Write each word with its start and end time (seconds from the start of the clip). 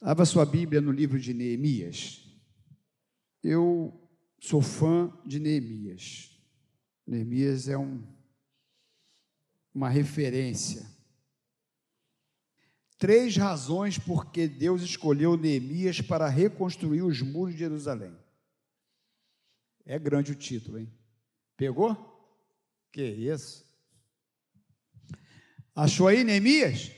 Abra 0.00 0.24
sua 0.24 0.44
Bíblia 0.44 0.80
no 0.80 0.92
livro 0.92 1.18
de 1.18 1.32
Neemias. 1.32 2.22
Eu 3.42 3.92
sou 4.40 4.60
fã 4.60 5.12
de 5.24 5.38
Neemias. 5.38 6.30
Neemias 7.06 7.68
é 7.68 7.76
um, 7.76 8.02
uma 9.74 9.88
referência. 9.88 10.86
Três 12.98 13.36
razões 13.36 13.98
por 13.98 14.30
que 14.30 14.46
Deus 14.46 14.82
escolheu 14.82 15.36
Neemias 15.36 16.00
para 16.00 16.28
reconstruir 16.28 17.02
os 17.02 17.20
muros 17.20 17.54
de 17.54 17.60
Jerusalém. 17.60 18.16
É 19.84 19.98
grande 19.98 20.32
o 20.32 20.34
título, 20.34 20.78
hein? 20.78 20.90
Pegou? 21.56 21.94
Que 22.90 23.02
isso? 23.02 23.64
Achou 25.74 26.08
aí 26.08 26.24
Neemias? 26.24 26.92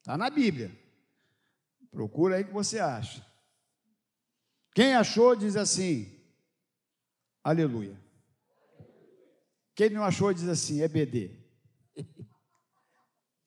Está 0.00 0.16
na 0.16 0.30
Bíblia. 0.30 0.83
Procura 1.94 2.34
aí 2.34 2.44
que 2.44 2.52
você 2.52 2.80
acha. 2.80 3.24
Quem 4.74 4.94
achou 4.94 5.36
diz 5.36 5.54
assim: 5.54 6.12
Aleluia. 7.42 7.96
Quem 9.76 9.90
não 9.90 10.02
achou 10.02 10.34
diz 10.34 10.48
assim: 10.48 10.82
é 10.82 10.88
BD. 10.88 11.30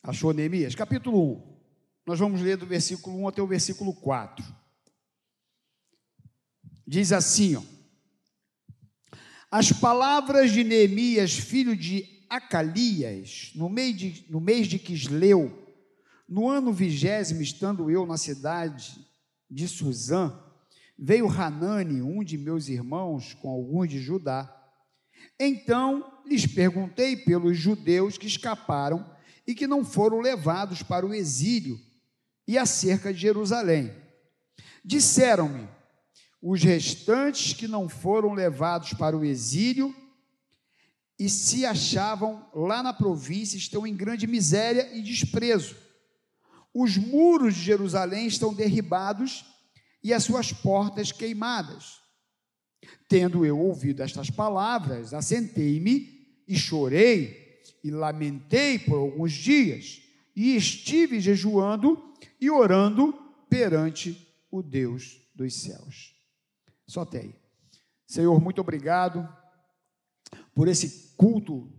Achou 0.02 0.32
Neemias? 0.32 0.74
Capítulo 0.74 1.34
1. 1.34 1.58
Nós 2.06 2.18
vamos 2.18 2.40
ler 2.40 2.56
do 2.56 2.66
versículo 2.66 3.20
1 3.24 3.28
até 3.28 3.42
o 3.42 3.48
versículo 3.48 3.94
4. 3.94 4.46
Diz 6.88 7.12
assim, 7.12 7.58
ó. 7.58 7.64
As 9.52 9.74
palavras 9.74 10.54
de 10.54 10.64
Neemias, 10.64 11.34
filho 11.34 11.76
de 11.76 12.26
Acalias, 12.30 13.52
no 13.56 13.68
mês 13.68 13.98
de, 13.98 14.26
no 14.30 14.40
mês 14.40 14.68
de 14.68 14.80
Quisleu, 14.80 15.67
no 16.28 16.50
ano 16.50 16.74
vigésimo, 16.74 17.42
estando 17.42 17.90
eu 17.90 18.06
na 18.06 18.18
cidade 18.18 19.00
de 19.50 19.68
Suzã, 19.68 20.38
veio 21.00 21.30
Hanani, 21.30 22.02
um 22.02 22.24
de 22.24 22.38
meus 22.38 22.68
irmãos, 22.68 23.34
com 23.36 23.50
alguns 23.50 23.88
de 23.88 24.00
Judá. 24.00 24.54
Então 25.40 26.20
lhes 26.26 26.46
perguntei 26.46 27.16
pelos 27.16 27.58
judeus 27.58 28.18
que 28.18 28.28
escaparam 28.28 29.10
e 29.46 29.56
que 29.56 29.66
não 29.66 29.86
foram 29.86 30.20
levados 30.20 30.84
para 30.84 31.06
o 31.06 31.14
exílio 31.14 31.80
e 32.46 32.58
acerca 32.58 33.14
de 33.14 33.20
Jerusalém. 33.20 33.94
Disseram-me: 34.84 35.68
os 36.42 36.62
restantes 36.62 37.54
que 37.54 37.68
não 37.68 37.88
foram 37.88 38.34
levados 38.34 38.94
para 38.94 39.18
o 39.18 39.24
exílio 39.24 39.96
e 41.18 41.30
se 41.30 41.66
achavam 41.66 42.46
lá 42.54 42.84
na 42.84 42.94
província 42.94 43.58
estão 43.58 43.88
em 43.88 43.96
grande 43.96 44.28
miséria 44.28 44.94
e 44.94 45.02
desprezo 45.02 45.87
os 46.74 46.98
muros 46.98 47.56
de 47.56 47.62
Jerusalém 47.62 48.28
estão 48.28 48.54
derribados 48.54 49.46
e 50.04 50.14
as 50.14 50.24
suas 50.24 50.54
portas 50.54 51.12
queimadas. 51.12 52.00
Tendo 53.10 53.46
eu 53.46 53.60
ouvido 53.60 54.04
estas 54.04 54.30
palavras, 54.30 55.14
assentei-me 55.14 56.44
e 56.48 56.58
chorei 56.58 57.62
e 57.84 57.92
lamentei 57.92 58.80
por 58.80 58.98
alguns 58.98 59.32
dias, 59.34 60.02
e 60.36 60.56
estive 60.56 61.20
jejuando 61.20 62.14
e 62.40 62.50
orando 62.50 63.14
perante 63.50 64.28
o 64.52 64.62
Deus 64.62 65.20
dos 65.34 65.56
céus. 65.56 66.14
Só 66.86 67.02
até 67.02 67.22
aí. 67.22 67.36
Senhor, 68.06 68.40
muito 68.40 68.62
obrigado 68.62 69.28
por 70.54 70.68
esse 70.68 71.16
culto 71.16 71.72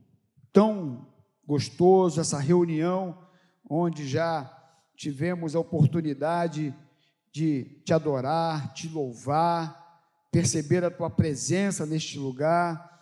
tão 0.53 1.13
gostoso, 1.47 2.21
essa 2.21 2.39
reunião 2.39 3.27
onde 3.69 4.07
já 4.07 4.58
tivemos 4.99 5.55
a 5.55 5.61
oportunidade 5.61 6.75
de 7.33 7.81
te 7.85 7.95
adorar, 7.95 8.75
te 8.75 8.89
louvar, 8.89 10.03
perceber 10.33 10.85
a 10.85 10.91
tua 10.91 11.09
presença 11.09 11.87
neste 11.87 12.19
lugar. 12.19 13.01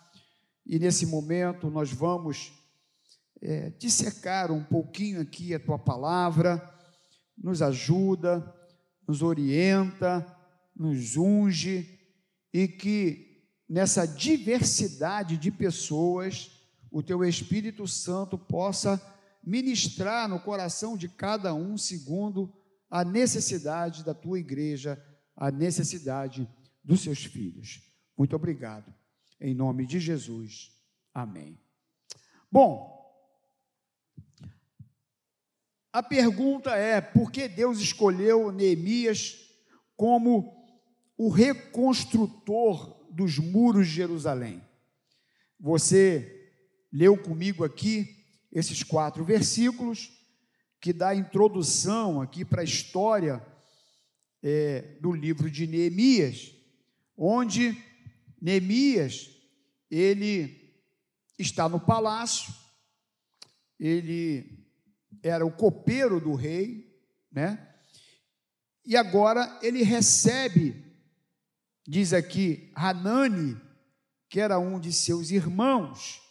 E 0.66 0.78
nesse 0.78 1.06
momento 1.06 1.70
nós 1.70 1.90
vamos 1.90 2.52
é, 3.40 3.70
dissecar 3.70 4.52
um 4.52 4.62
pouquinho 4.62 5.22
aqui 5.22 5.54
a 5.54 5.58
tua 5.58 5.78
palavra, 5.78 6.62
nos 7.36 7.62
ajuda, 7.62 8.54
nos 9.08 9.22
orienta, 9.22 10.26
nos 10.76 11.16
unge 11.16 11.98
e 12.52 12.68
que 12.68 13.42
nessa 13.66 14.06
diversidade 14.06 15.38
de 15.38 15.50
pessoas 15.50 16.50
o 16.90 17.02
teu 17.02 17.24
Espírito 17.24 17.88
Santo 17.88 18.36
possa 18.36 19.00
ministrar 19.46 20.28
no 20.28 20.40
coração 20.40 20.96
de 20.96 21.08
cada 21.08 21.54
um 21.54 21.78
segundo 21.78 22.52
a 22.90 23.04
necessidade 23.04 24.04
da 24.04 24.12
tua 24.12 24.40
igreja, 24.40 25.00
a 25.36 25.52
necessidade 25.52 26.48
dos 26.82 27.00
seus 27.00 27.24
filhos. 27.24 27.80
Muito 28.18 28.34
obrigado. 28.34 28.92
Em 29.40 29.54
nome 29.54 29.86
de 29.86 30.00
Jesus. 30.00 30.72
Amém. 31.14 31.58
Bom, 32.50 32.96
a 35.92 36.02
pergunta 36.02 36.74
é: 36.74 37.00
por 37.00 37.30
que 37.30 37.48
Deus 37.48 37.78
escolheu 37.78 38.50
Neemias 38.50 39.36
como 39.96 40.52
o 41.16 41.28
reconstrutor 41.28 43.06
dos 43.10 43.38
muros 43.38 43.86
de 43.86 43.94
Jerusalém? 43.94 44.62
Você 45.60 46.50
leu 46.92 47.16
comigo 47.16 47.64
aqui 47.64 48.15
esses 48.58 48.82
quatro 48.82 49.22
versículos, 49.22 50.10
que 50.80 50.90
dá 50.90 51.14
introdução 51.14 52.22
aqui 52.22 52.42
para 52.42 52.62
a 52.62 52.64
história 52.64 53.46
é, 54.42 54.96
do 54.98 55.12
livro 55.12 55.50
de 55.50 55.66
Neemias, 55.66 56.54
onde 57.14 57.76
Neemias, 58.40 59.28
ele 59.90 60.74
está 61.38 61.68
no 61.68 61.78
palácio, 61.78 62.50
ele 63.78 64.66
era 65.22 65.44
o 65.44 65.52
copeiro 65.52 66.18
do 66.18 66.34
rei, 66.34 66.98
né? 67.30 67.74
E 68.86 68.96
agora 68.96 69.58
ele 69.60 69.82
recebe, 69.82 70.82
diz 71.86 72.14
aqui, 72.14 72.72
Hanani, 72.74 73.60
que 74.30 74.40
era 74.40 74.58
um 74.58 74.80
de 74.80 74.94
seus 74.94 75.30
irmãos, 75.30 76.25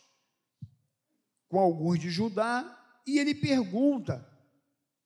com 1.47 1.59
alguns 1.59 1.99
de 1.99 2.09
Judá, 2.09 2.71
e 3.05 3.19
ele 3.19 3.35
pergunta 3.35 4.27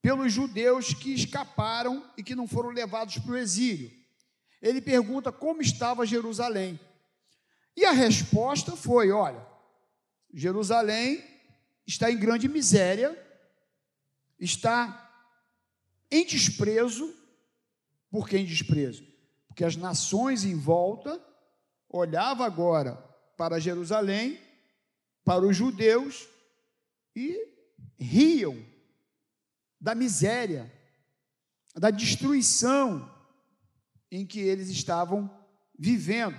pelos 0.02 0.32
judeus 0.32 0.94
que 0.94 1.14
escaparam 1.14 2.10
e 2.18 2.24
que 2.24 2.36
não 2.36 2.48
foram 2.48 2.70
levados 2.70 3.18
para 3.18 3.32
o 3.32 3.38
exílio. 3.38 3.92
Ele 4.62 4.82
pergunta 4.82 5.32
como 5.32 5.62
estava 5.62 6.06
Jerusalém. 6.06 6.80
E 7.76 7.86
a 7.86 7.92
resposta 7.92 8.76
foi: 8.76 9.12
olha, 9.12 9.46
Jerusalém 10.34 11.24
está 11.86 12.12
em 12.12 12.18
grande 12.18 12.48
miséria, 12.48 13.18
está 14.40 15.10
em 16.12 16.26
desprezo. 16.26 17.16
Por 18.10 18.28
que 18.28 18.38
em 18.38 18.46
desprezo? 18.46 19.06
Porque 19.48 19.64
as 19.64 19.76
nações 19.76 20.44
em 20.44 20.56
volta 20.56 21.22
olhavam 21.88 22.46
agora 22.46 22.96
para 23.38 23.60
Jerusalém, 23.60 24.40
para 25.24 25.46
os 25.46 25.56
judeus, 25.56 26.28
e 27.16 27.38
riam 27.98 28.66
da 29.80 29.94
miséria, 29.94 30.72
da 31.76 31.90
destruição 31.90 33.10
em 34.12 34.26
que 34.26 34.40
eles 34.40 34.70
estavam 34.70 35.30
vivendo. 35.78 36.38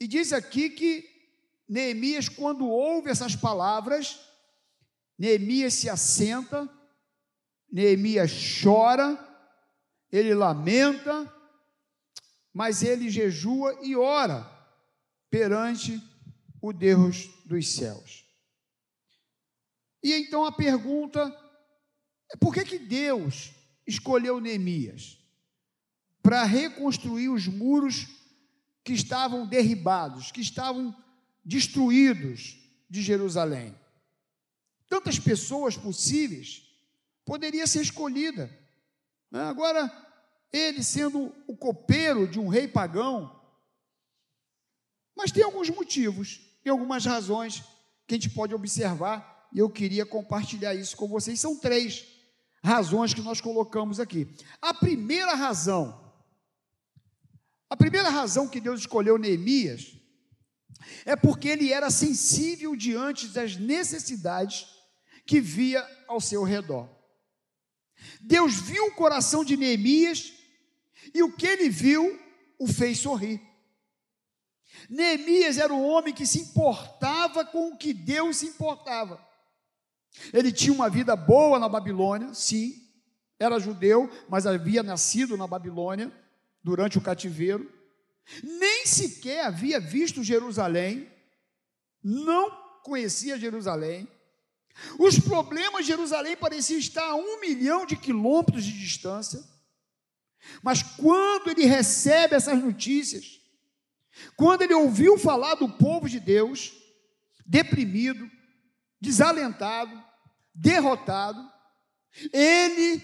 E 0.00 0.06
diz 0.06 0.32
aqui 0.32 0.70
que 0.70 1.08
Neemias, 1.68 2.28
quando 2.28 2.68
ouve 2.68 3.10
essas 3.10 3.34
palavras, 3.34 4.20
Neemias 5.18 5.74
se 5.74 5.88
assenta, 5.88 6.68
Neemias 7.70 8.32
chora, 8.62 9.18
ele 10.12 10.34
lamenta, 10.34 11.32
mas 12.52 12.82
ele 12.82 13.10
jejua 13.10 13.78
e 13.82 13.96
ora 13.96 14.48
perante 15.30 16.00
o 16.60 16.72
Deus 16.72 17.33
dos 17.44 17.74
céus. 17.74 18.24
E 20.02 20.12
então 20.12 20.44
a 20.44 20.52
pergunta 20.52 21.34
é 22.32 22.36
por 22.36 22.52
que, 22.52 22.64
que 22.64 22.78
Deus 22.78 23.52
escolheu 23.86 24.40
Neemias? 24.40 25.18
Para 26.22 26.44
reconstruir 26.44 27.28
os 27.28 27.46
muros 27.46 28.06
que 28.82 28.92
estavam 28.92 29.46
derribados, 29.46 30.32
que 30.32 30.40
estavam 30.40 30.94
destruídos 31.44 32.56
de 32.88 33.02
Jerusalém. 33.02 33.74
Tantas 34.88 35.18
pessoas 35.18 35.76
possíveis 35.76 36.62
poderia 37.24 37.66
ser 37.66 37.82
escolhida. 37.82 38.50
Né? 39.30 39.42
Agora, 39.42 39.90
ele 40.52 40.82
sendo 40.82 41.34
o 41.46 41.56
copeiro 41.56 42.28
de 42.28 42.38
um 42.38 42.48
rei 42.48 42.68
pagão, 42.68 43.40
mas 45.16 45.32
tem 45.32 45.42
alguns 45.42 45.70
motivos 45.70 46.40
e 46.64 46.70
algumas 46.70 47.04
razões 47.04 47.62
que 48.06 48.14
a 48.14 48.18
gente 48.18 48.30
pode 48.30 48.54
observar 48.54 49.34
e 49.54 49.60
eu 49.60 49.70
queria 49.70 50.04
compartilhar 50.04 50.74
isso 50.74 50.96
com 50.96 51.06
vocês. 51.06 51.38
São 51.38 51.56
três. 51.56 52.12
razões 52.62 53.12
que 53.12 53.20
nós 53.20 53.42
colocamos 53.42 54.00
aqui. 54.00 54.26
A 54.60 54.72
primeira 54.72 55.34
razão, 55.34 56.12
a 57.68 57.76
primeira 57.76 58.08
razão 58.08 58.48
que 58.48 58.58
Deus 58.58 58.80
escolheu 58.80 59.18
Neemias 59.18 59.92
é 61.04 61.14
porque 61.14 61.48
ele 61.48 61.70
era 61.70 61.90
sensível 61.90 62.74
diante 62.74 63.28
das 63.28 63.56
necessidades 63.56 64.66
que 65.26 65.42
via 65.42 65.86
ao 66.08 66.22
seu 66.22 66.42
redor. 66.42 66.88
Deus 68.20 68.54
viu 68.54 68.86
o 68.86 68.94
coração 68.94 69.44
de 69.44 69.58
Neemias 69.58 70.32
e 71.14 71.22
o 71.22 71.30
que 71.30 71.46
ele 71.46 71.68
viu 71.68 72.18
o 72.58 72.66
fez 72.66 72.98
sorrir. 72.98 73.42
Neemias 74.88 75.58
era 75.58 75.72
um 75.72 75.84
homem 75.84 76.12
que 76.12 76.26
se 76.26 76.40
importava 76.40 77.44
com 77.44 77.68
o 77.68 77.76
que 77.76 77.92
Deus 77.92 78.38
se 78.38 78.46
importava. 78.46 79.24
Ele 80.32 80.52
tinha 80.52 80.72
uma 80.72 80.88
vida 80.88 81.16
boa 81.16 81.58
na 81.58 81.68
Babilônia, 81.68 82.32
sim, 82.34 82.84
era 83.38 83.58
judeu, 83.58 84.10
mas 84.28 84.46
havia 84.46 84.82
nascido 84.82 85.36
na 85.36 85.46
Babilônia 85.46 86.12
durante 86.62 86.98
o 86.98 87.00
cativeiro. 87.00 87.70
Nem 88.42 88.86
sequer 88.86 89.44
havia 89.44 89.80
visto 89.80 90.22
Jerusalém, 90.22 91.10
não 92.02 92.50
conhecia 92.82 93.38
Jerusalém. 93.38 94.08
Os 94.98 95.18
problemas 95.18 95.82
de 95.82 95.92
Jerusalém 95.92 96.36
pareciam 96.36 96.78
estar 96.78 97.04
a 97.04 97.14
um 97.14 97.40
milhão 97.40 97.86
de 97.86 97.96
quilômetros 97.96 98.64
de 98.64 98.72
distância. 98.72 99.42
Mas 100.62 100.82
quando 100.82 101.50
ele 101.50 101.64
recebe 101.64 102.34
essas 102.34 102.62
notícias, 102.62 103.40
quando 104.36 104.62
ele 104.62 104.74
ouviu 104.74 105.18
falar 105.18 105.54
do 105.54 105.68
povo 105.68 106.08
de 106.08 106.20
Deus, 106.20 106.72
deprimido, 107.46 108.30
desalentado, 109.00 110.02
derrotado, 110.54 111.40
ele 112.32 113.02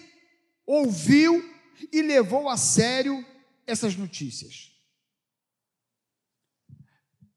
ouviu 0.65 1.43
e 1.91 2.01
levou 2.01 2.49
a 2.49 2.57
sério 2.57 3.25
essas 3.67 3.95
notícias. 3.95 4.71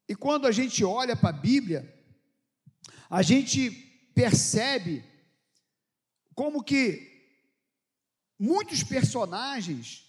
E 0.08 0.14
quando 0.14 0.46
a 0.46 0.52
gente 0.52 0.84
olha 0.84 1.16
para 1.16 1.30
a 1.30 1.40
Bíblia, 1.40 1.92
a 3.08 3.22
gente 3.22 3.70
percebe 4.14 5.04
como 6.34 6.62
que 6.62 7.14
muitos 8.38 8.82
personagens, 8.82 10.03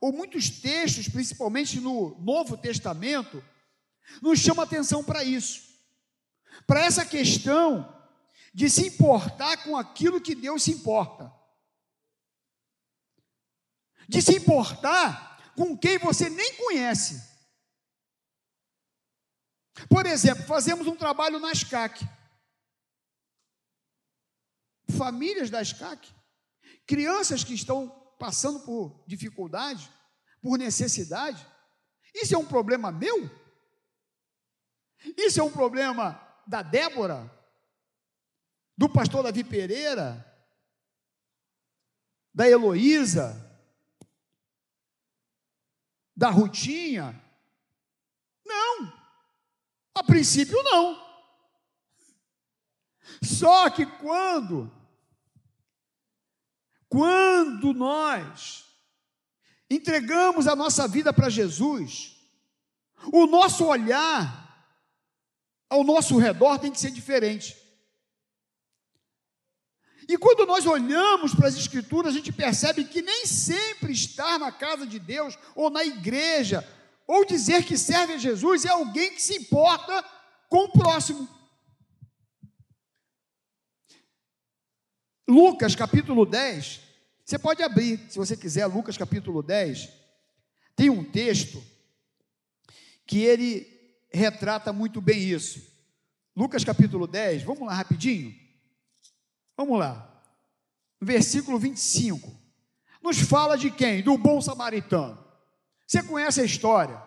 ou 0.00 0.12
muitos 0.12 0.48
textos, 0.48 1.08
principalmente 1.08 1.78
no 1.78 2.18
Novo 2.20 2.56
Testamento, 2.56 3.44
nos 4.22 4.38
chamam 4.38 4.64
atenção 4.64 5.04
para 5.04 5.22
isso, 5.22 5.62
para 6.66 6.84
essa 6.84 7.04
questão 7.04 7.96
de 8.52 8.68
se 8.70 8.86
importar 8.86 9.62
com 9.62 9.76
aquilo 9.76 10.20
que 10.20 10.34
Deus 10.34 10.62
se 10.62 10.72
importa, 10.72 11.32
de 14.08 14.22
se 14.22 14.36
importar 14.36 15.52
com 15.54 15.76
quem 15.76 15.98
você 15.98 16.30
nem 16.30 16.54
conhece. 16.56 17.28
Por 19.88 20.06
exemplo, 20.06 20.44
fazemos 20.44 20.86
um 20.86 20.96
trabalho 20.96 21.38
na 21.38 21.54
SCAC. 21.54 22.06
Famílias 24.96 25.48
da 25.48 25.64
SCAC, 25.64 26.12
crianças 26.86 27.44
que 27.44 27.54
estão 27.54 27.99
passando 28.20 28.60
por 28.60 29.02
dificuldade, 29.04 29.90
por 30.40 30.56
necessidade. 30.56 31.44
Isso 32.14 32.36
é 32.36 32.38
um 32.38 32.46
problema 32.46 32.92
meu? 32.92 33.28
Isso 35.16 35.40
é 35.40 35.42
um 35.42 35.50
problema 35.50 36.20
da 36.46 36.62
Débora? 36.62 37.40
do 38.80 38.88
pastor 38.88 39.22
Davi 39.22 39.44
Pereira, 39.44 40.26
da 42.32 42.48
Heloísa, 42.48 43.36
da 46.16 46.30
Rutinha? 46.30 47.22
Não, 48.42 48.90
a 49.94 50.02
princípio 50.02 50.56
não. 50.62 50.98
Só 53.22 53.68
que 53.68 53.84
quando, 53.84 54.72
quando 56.90 57.72
nós 57.72 58.66
entregamos 59.70 60.48
a 60.48 60.56
nossa 60.56 60.88
vida 60.88 61.12
para 61.12 61.30
Jesus, 61.30 62.16
o 63.12 63.26
nosso 63.26 63.64
olhar 63.64 64.50
ao 65.70 65.84
nosso 65.84 66.18
redor 66.18 66.58
tem 66.58 66.72
que 66.72 66.80
ser 66.80 66.90
diferente. 66.90 67.56
E 70.08 70.18
quando 70.18 70.44
nós 70.44 70.66
olhamos 70.66 71.32
para 71.32 71.46
as 71.46 71.56
Escrituras, 71.56 72.12
a 72.12 72.16
gente 72.16 72.32
percebe 72.32 72.82
que 72.82 73.00
nem 73.00 73.24
sempre 73.24 73.92
estar 73.92 74.40
na 74.40 74.50
casa 74.50 74.84
de 74.84 74.98
Deus, 74.98 75.38
ou 75.54 75.70
na 75.70 75.84
igreja, 75.84 76.68
ou 77.06 77.24
dizer 77.24 77.64
que 77.64 77.78
serve 77.78 78.14
a 78.14 78.18
Jesus 78.18 78.64
é 78.64 78.70
alguém 78.70 79.14
que 79.14 79.22
se 79.22 79.36
importa 79.36 80.04
com 80.48 80.64
o 80.64 80.72
próximo. 80.72 81.28
Lucas 85.30 85.76
capítulo 85.76 86.26
10, 86.26 86.80
você 87.24 87.38
pode 87.38 87.62
abrir, 87.62 88.00
se 88.10 88.18
você 88.18 88.36
quiser, 88.36 88.66
Lucas 88.66 88.98
capítulo 88.98 89.44
10, 89.44 89.88
tem 90.74 90.90
um 90.90 91.04
texto 91.04 91.62
que 93.06 93.20
ele 93.20 93.64
retrata 94.12 94.72
muito 94.72 95.00
bem 95.00 95.20
isso. 95.20 95.62
Lucas 96.34 96.64
capítulo 96.64 97.06
10, 97.06 97.44
vamos 97.44 97.68
lá 97.68 97.74
rapidinho. 97.74 98.34
Vamos 99.56 99.78
lá. 99.78 100.20
Versículo 101.00 101.60
25. 101.60 102.36
Nos 103.00 103.20
fala 103.20 103.56
de 103.56 103.70
quem? 103.70 104.02
Do 104.02 104.18
bom 104.18 104.40
samaritano. 104.40 105.24
Você 105.86 106.02
conhece 106.02 106.40
a 106.40 106.44
história? 106.44 107.00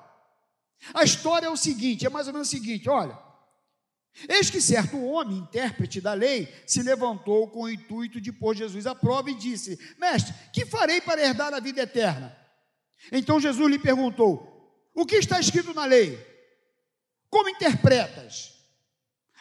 A 0.93 1.03
história 1.03 1.47
é 1.47 1.49
o 1.49 1.57
seguinte: 1.57 2.05
é 2.05 2.09
mais 2.09 2.27
ou 2.27 2.33
menos 2.33 2.47
o 2.47 2.51
seguinte: 2.51 2.89
olha. 2.89 3.22
Eis 4.29 4.49
que 4.49 4.61
certo 4.61 5.03
homem, 5.03 5.39
intérprete 5.39 5.99
da 5.99 6.13
lei, 6.13 6.53
se 6.67 6.83
levantou 6.83 7.47
com 7.47 7.63
o 7.63 7.69
intuito 7.69 8.21
de 8.21 8.31
pôr 8.31 8.55
Jesus 8.55 8.85
à 8.85 8.93
prova 8.93 9.31
e 9.31 9.35
disse: 9.35 9.79
Mestre, 9.99 10.33
que 10.53 10.65
farei 10.65 11.01
para 11.01 11.21
herdar 11.21 11.53
a 11.53 11.59
vida 11.59 11.81
eterna? 11.81 12.35
Então 13.11 13.39
Jesus 13.39 13.69
lhe 13.69 13.79
perguntou: 13.79 14.71
O 14.93 15.05
que 15.05 15.15
está 15.15 15.39
escrito 15.39 15.73
na 15.73 15.85
lei? 15.85 16.19
Como 17.29 17.49
interpretas? 17.49 18.53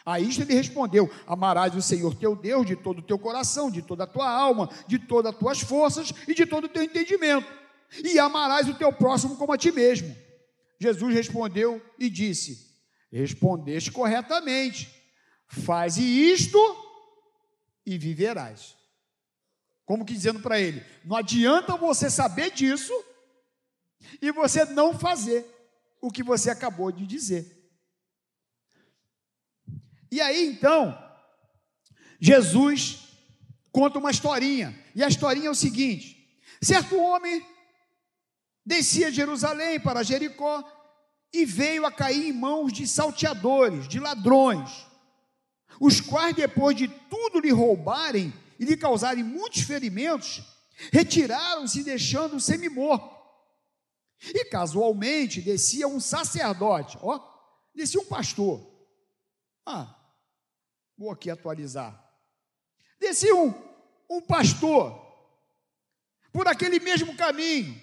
A 0.03 0.19
isto 0.19 0.41
ele 0.41 0.55
respondeu: 0.55 1.09
Amarás 1.27 1.75
o 1.75 1.81
Senhor 1.81 2.15
teu 2.15 2.35
Deus 2.35 2.65
de 2.65 2.75
todo 2.75 2.99
o 2.99 3.03
teu 3.03 3.19
coração, 3.19 3.69
de 3.69 3.81
toda 3.83 4.05
a 4.05 4.07
tua 4.07 4.29
alma, 4.29 4.69
de 4.87 4.97
todas 4.97 5.31
as 5.31 5.39
tuas 5.39 5.59
forças 5.61 6.11
e 6.27 6.33
de 6.33 6.47
todo 6.47 6.65
o 6.65 6.69
teu 6.69 6.81
entendimento, 6.83 7.47
e 8.03 8.17
amarás 8.17 8.67
o 8.67 8.73
teu 8.73 8.91
próximo 8.91 9.37
como 9.37 9.53
a 9.53 9.57
ti 9.57 9.71
mesmo. 9.71 10.13
Jesus 10.79 11.13
respondeu 11.13 11.79
e 11.97 12.09
disse: 12.09 12.72
Respondeste 13.13 13.91
corretamente, 13.91 14.91
faze 15.47 16.01
isto 16.01 16.57
e 17.85 17.95
viverás. 17.95 18.75
Como 19.85 20.03
que 20.03 20.13
dizendo 20.13 20.39
para 20.39 20.59
ele: 20.59 20.83
Não 21.05 21.15
adianta 21.15 21.77
você 21.77 22.09
saber 22.09 22.49
disso 22.49 22.91
e 24.19 24.31
você 24.31 24.65
não 24.65 24.97
fazer 24.97 25.45
o 26.01 26.09
que 26.09 26.23
você 26.23 26.49
acabou 26.49 26.91
de 26.91 27.05
dizer. 27.05 27.71
E 30.11 30.19
aí 30.19 30.47
então, 30.47 30.97
Jesus 32.19 33.09
conta 33.71 33.99
uma 33.99 34.09
historinha, 34.09 34.75
e 34.95 35.03
a 35.03 35.07
historinha 35.07 35.49
é 35.49 35.51
o 35.51 35.55
seguinte: 35.55 36.35
certo 36.63 36.99
homem 36.99 37.45
descia 38.65 39.11
de 39.11 39.17
Jerusalém 39.17 39.79
para 39.79 40.01
Jericó 40.01 40.63
e 41.33 41.45
veio 41.45 41.85
a 41.85 41.91
cair 41.91 42.27
em 42.27 42.33
mãos 42.33 42.71
de 42.71 42.87
salteadores, 42.87 43.87
de 43.87 43.99
ladrões, 43.99 44.85
os 45.79 45.99
quais, 45.99 46.35
depois 46.35 46.77
de 46.77 46.87
tudo 46.87 47.39
lhe 47.39 47.51
roubarem 47.51 48.31
e 48.59 48.65
lhe 48.65 48.77
causarem 48.77 49.23
muitos 49.23 49.61
ferimentos, 49.61 50.43
retiraram-se, 50.91 51.83
deixando-o 51.83 52.39
semi-morto. 52.39 53.11
E 54.25 54.45
casualmente 54.45 55.41
descia 55.41 55.87
um 55.87 55.99
sacerdote, 55.99 56.97
ó, 57.01 57.19
descia 57.73 57.99
um 57.99 58.05
pastor. 58.05 58.65
Ah, 59.65 59.93
Vou 60.97 61.11
aqui 61.11 61.29
atualizar. 61.29 61.99
Descia 62.99 63.35
um, 63.35 63.53
um 64.09 64.21
pastor 64.21 65.01
por 66.31 66.47
aquele 66.47 66.79
mesmo 66.79 67.15
caminho 67.15 67.79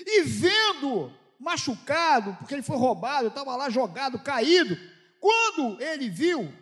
e 0.00 0.22
vendo 0.22 1.12
machucado, 1.38 2.34
porque 2.36 2.54
ele 2.54 2.62
foi 2.62 2.76
roubado, 2.76 3.28
estava 3.28 3.54
lá 3.54 3.70
jogado, 3.70 4.18
caído. 4.18 4.76
Quando 5.20 5.80
ele 5.80 6.08
viu, 6.08 6.52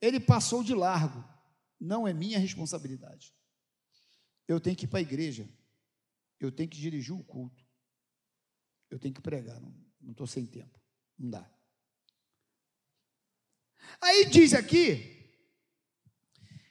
ele 0.00 0.20
passou 0.20 0.62
de 0.62 0.74
largo. 0.74 1.24
Não 1.80 2.06
é 2.06 2.12
minha 2.12 2.38
responsabilidade. 2.38 3.34
Eu 4.46 4.60
tenho 4.60 4.76
que 4.76 4.84
ir 4.84 4.88
para 4.88 4.98
a 4.98 5.02
igreja. 5.02 5.48
Eu 6.38 6.52
tenho 6.52 6.68
que 6.68 6.78
dirigir 6.78 7.14
o 7.14 7.24
culto. 7.24 7.64
Eu 8.90 8.98
tenho 8.98 9.14
que 9.14 9.20
pregar. 9.20 9.60
Não 10.00 10.12
estou 10.12 10.26
sem 10.26 10.46
tempo. 10.46 10.78
Não 11.18 11.30
dá. 11.30 11.50
Aí 14.00 14.26
diz 14.26 14.54
aqui 14.54 15.14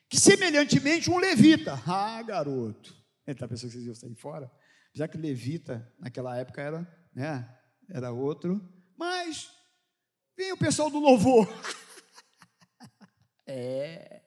que 0.10 0.20
semelhantemente 0.20 1.10
um 1.10 1.18
levita. 1.18 1.74
Ah, 1.88 2.22
garoto. 2.22 2.96
Ele 3.26 3.36
está 3.36 3.48
pensando 3.48 3.70
que 3.70 3.78
vocês 3.78 3.86
iam 3.86 3.96
sair 3.96 4.16
fora? 4.16 4.52
Já 4.94 5.08
que 5.08 5.18
levita 5.18 5.92
naquela 6.00 6.38
época 6.38 6.62
era, 6.62 7.03
né, 7.16 7.48
era 7.90 8.12
outro. 8.12 8.62
Mas 8.98 9.52
vem 10.36 10.52
o 10.52 10.58
pessoal 10.58 10.90
do 10.90 11.00
louvor. 11.00 11.48
é. 13.46 14.22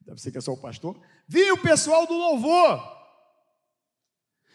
Deve 0.00 0.20
ser 0.20 0.32
que 0.32 0.38
é 0.38 0.40
só 0.40 0.52
o 0.52 0.60
pastor. 0.60 0.98
Vinha 1.26 1.52
o 1.52 1.60
pessoal 1.60 2.06
do 2.06 2.14
louvor. 2.14 2.96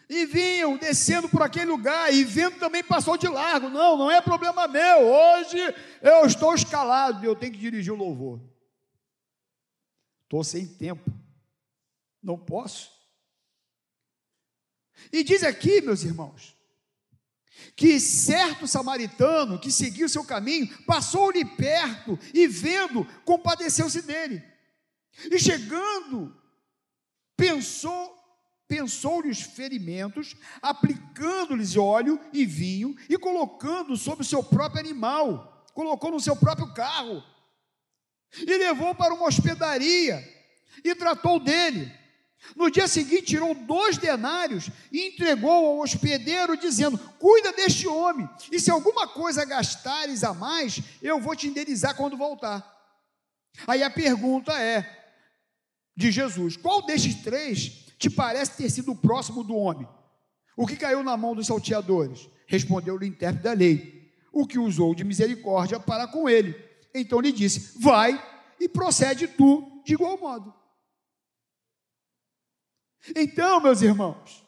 E 0.08 0.26
vinham 0.26 0.76
descendo 0.76 1.28
por 1.28 1.42
aquele 1.42 1.70
lugar, 1.70 2.12
e 2.12 2.24
vendo 2.24 2.58
também 2.58 2.84
passou 2.84 3.16
de 3.16 3.26
largo. 3.26 3.70
Não, 3.70 3.96
não 3.96 4.10
é 4.10 4.20
problema 4.20 4.68
meu. 4.68 5.06
Hoje 5.06 5.58
eu 6.02 6.26
estou 6.26 6.54
escalado, 6.54 7.24
eu 7.24 7.34
tenho 7.34 7.52
que 7.52 7.58
dirigir 7.58 7.92
o 7.92 7.96
louvor. 7.96 8.40
Estou 10.24 10.44
sem 10.44 10.66
tempo. 10.66 11.10
Não 12.22 12.38
posso. 12.38 12.92
E 15.12 15.22
diz 15.22 15.42
aqui, 15.42 15.80
meus 15.80 16.02
irmãos, 16.02 16.53
que 17.76 17.98
certo 17.98 18.66
samaritano 18.66 19.58
que 19.58 19.70
seguiu 19.70 20.08
seu 20.08 20.24
caminho 20.24 20.68
passou-lhe 20.84 21.44
perto 21.44 22.18
e 22.32 22.46
vendo, 22.46 23.04
compadeceu-se 23.24 24.02
dele. 24.02 24.42
E 25.30 25.38
chegando, 25.38 26.34
pensou, 27.36 28.16
pensou-lhe 28.68 29.30
os 29.30 29.40
ferimentos, 29.40 30.36
aplicando-lhes 30.60 31.76
óleo 31.76 32.20
e 32.32 32.44
vinho 32.44 32.96
e 33.08 33.18
colocando 33.18 33.96
sobre 33.96 34.22
o 34.22 34.28
seu 34.28 34.42
próprio 34.42 34.80
animal, 34.80 35.64
colocou 35.72 36.10
no 36.10 36.20
seu 36.20 36.36
próprio 36.36 36.72
carro 36.74 37.22
e 38.36 38.56
levou 38.56 38.94
para 38.94 39.14
uma 39.14 39.26
hospedaria 39.26 40.22
e 40.84 40.94
tratou 40.94 41.38
dele. 41.38 41.92
No 42.54 42.70
dia 42.70 42.86
seguinte, 42.86 43.22
tirou 43.22 43.54
dois 43.54 43.96
denários 43.96 44.68
e 44.92 45.08
entregou 45.08 45.50
ao 45.50 45.78
hospedeiro, 45.78 46.56
dizendo: 46.56 46.98
Cuida 47.18 47.52
deste 47.52 47.88
homem, 47.88 48.28
e 48.52 48.60
se 48.60 48.70
alguma 48.70 49.08
coisa 49.08 49.44
gastares 49.44 50.22
a 50.22 50.34
mais, 50.34 50.80
eu 51.02 51.20
vou 51.20 51.34
te 51.34 51.48
indenizar 51.48 51.96
quando 51.96 52.16
voltar. 52.16 52.62
Aí 53.66 53.82
a 53.82 53.90
pergunta 53.90 54.52
é: 54.60 55.04
de 55.96 56.10
Jesus: 56.10 56.56
Qual 56.56 56.84
destes 56.84 57.14
três 57.22 57.86
te 57.98 58.10
parece 58.10 58.56
ter 58.56 58.70
sido 58.70 58.92
o 58.92 58.96
próximo 58.96 59.42
do 59.42 59.54
homem? 59.54 59.88
O 60.56 60.66
que 60.66 60.76
caiu 60.76 61.02
na 61.02 61.16
mão 61.16 61.34
dos 61.34 61.46
salteadores? 61.46 62.28
Respondeu-lhe 62.46 63.06
o 63.06 63.08
intérprete 63.08 63.44
da 63.44 63.52
lei: 63.52 64.12
O 64.32 64.46
que 64.46 64.58
usou 64.58 64.94
de 64.94 65.04
misericórdia 65.04 65.80
para 65.80 66.06
com 66.06 66.28
ele. 66.28 66.54
Então 66.94 67.20
lhe 67.20 67.32
disse: 67.32 67.78
Vai 67.80 68.22
e 68.60 68.68
procede 68.68 69.28
tu 69.28 69.82
de 69.84 69.94
igual 69.94 70.18
modo. 70.18 70.63
Então, 73.14 73.60
meus 73.60 73.82
irmãos, 73.82 74.44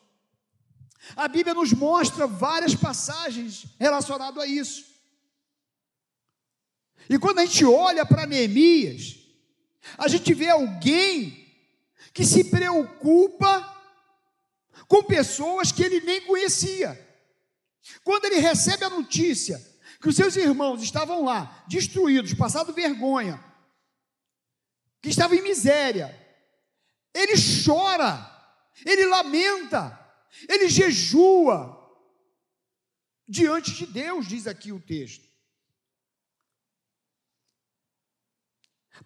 a 1.15 1.29
Bíblia 1.29 1.55
nos 1.55 1.73
mostra 1.73 2.27
várias 2.27 2.75
passagens 2.75 3.67
relacionadas 3.79 4.43
a 4.43 4.47
isso. 4.47 4.85
E 7.09 7.19
quando 7.19 7.41
a 7.41 7.47
gente 7.47 7.65
olha 7.65 8.05
para 8.05 8.27
Neemias, 8.27 9.19
a 9.99 10.09
gente 10.09 10.33
vê 10.35 10.49
alguém 10.49 11.45
que 12.13 12.25
se 12.25 12.45
preocupa 12.45 13.75
com 14.89 15.03
pessoas 15.05 15.71
que 15.71 15.83
ele 15.83 16.01
nem 16.01 16.21
conhecia. 16.23 17.05
Quando 18.03 18.25
ele 18.25 18.41
recebe 18.41 18.85
a 18.85 18.91
notícia 18.91 19.65
que 20.01 20.09
os 20.09 20.17
seus 20.17 20.35
irmãos 20.37 20.83
estavam 20.83 21.25
lá, 21.25 21.65
destruídos, 21.69 22.35
passado 22.35 22.73
vergonha, 22.73 23.43
que 25.01 25.09
estavam 25.09 25.37
em 25.37 25.43
miséria, 25.43 26.15
ele 27.15 27.35
chora 27.65 28.36
ele 28.85 29.07
lamenta, 29.07 29.99
ele 30.49 30.69
jejua 30.69 31.75
diante 33.29 33.73
de 33.73 33.87
Deus, 33.87 34.27
diz 34.27 34.47
aqui 34.47 34.73
o 34.73 34.81
texto. 34.81 35.27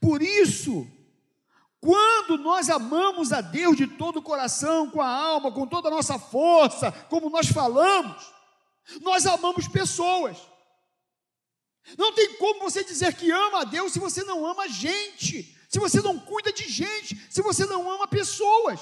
Por 0.01 0.23
isso, 0.23 0.87
quando 1.81 2.39
nós 2.39 2.69
amamos 2.69 3.33
a 3.33 3.41
Deus 3.41 3.77
de 3.77 3.87
todo 3.87 4.19
o 4.19 4.23
coração, 4.23 4.91
com 4.91 5.01
a 5.01 5.09
alma, 5.09 5.53
com 5.53 5.67
toda 5.67 5.89
a 5.89 5.91
nossa 5.91 6.19
força, 6.19 6.93
como 7.09 7.31
nós 7.31 7.49
falamos, 7.49 8.33
nós 9.01 9.27
amamos 9.27 9.67
pessoas. 9.67 10.37
Não 11.97 12.13
tem 12.13 12.37
como 12.37 12.61
você 12.61 12.85
dizer 12.85 13.15
que 13.15 13.31
ama 13.31 13.63
a 13.63 13.65
Deus 13.65 13.93
se 13.93 13.99
você 13.99 14.23
não 14.23 14.47
ama 14.47 14.69
gente, 14.69 15.59
se 15.69 15.79
você 15.79 16.01
não 16.01 16.19
cuida 16.19 16.53
de 16.53 16.69
gente, 16.69 17.17
se 17.31 17.41
você 17.41 17.65
não 17.65 17.91
ama 17.91 18.07
pessoas. 18.07 18.81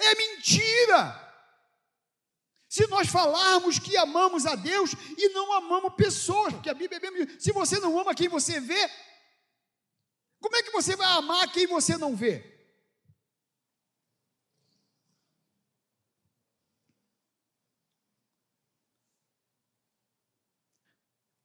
É 0.00 0.14
mentira. 0.14 1.30
Se 2.68 2.86
nós 2.86 3.08
falarmos 3.08 3.78
que 3.78 3.96
amamos 3.96 4.46
a 4.46 4.54
Deus 4.54 4.92
e 5.18 5.28
não 5.30 5.52
amamos 5.52 5.92
pessoas, 5.94 6.54
porque 6.54 6.70
a 6.70 6.74
Bíblia 6.74 6.98
é 6.98 7.10
mesmo, 7.10 7.40
se 7.40 7.52
você 7.52 7.78
não 7.80 7.98
ama 7.98 8.14
quem 8.14 8.28
você 8.28 8.60
vê, 8.60 8.88
como 10.40 10.56
é 10.56 10.62
que 10.62 10.70
você 10.70 10.96
vai 10.96 11.06
amar 11.08 11.52
quem 11.52 11.66
você 11.66 11.98
não 11.98 12.16
vê? 12.16 12.48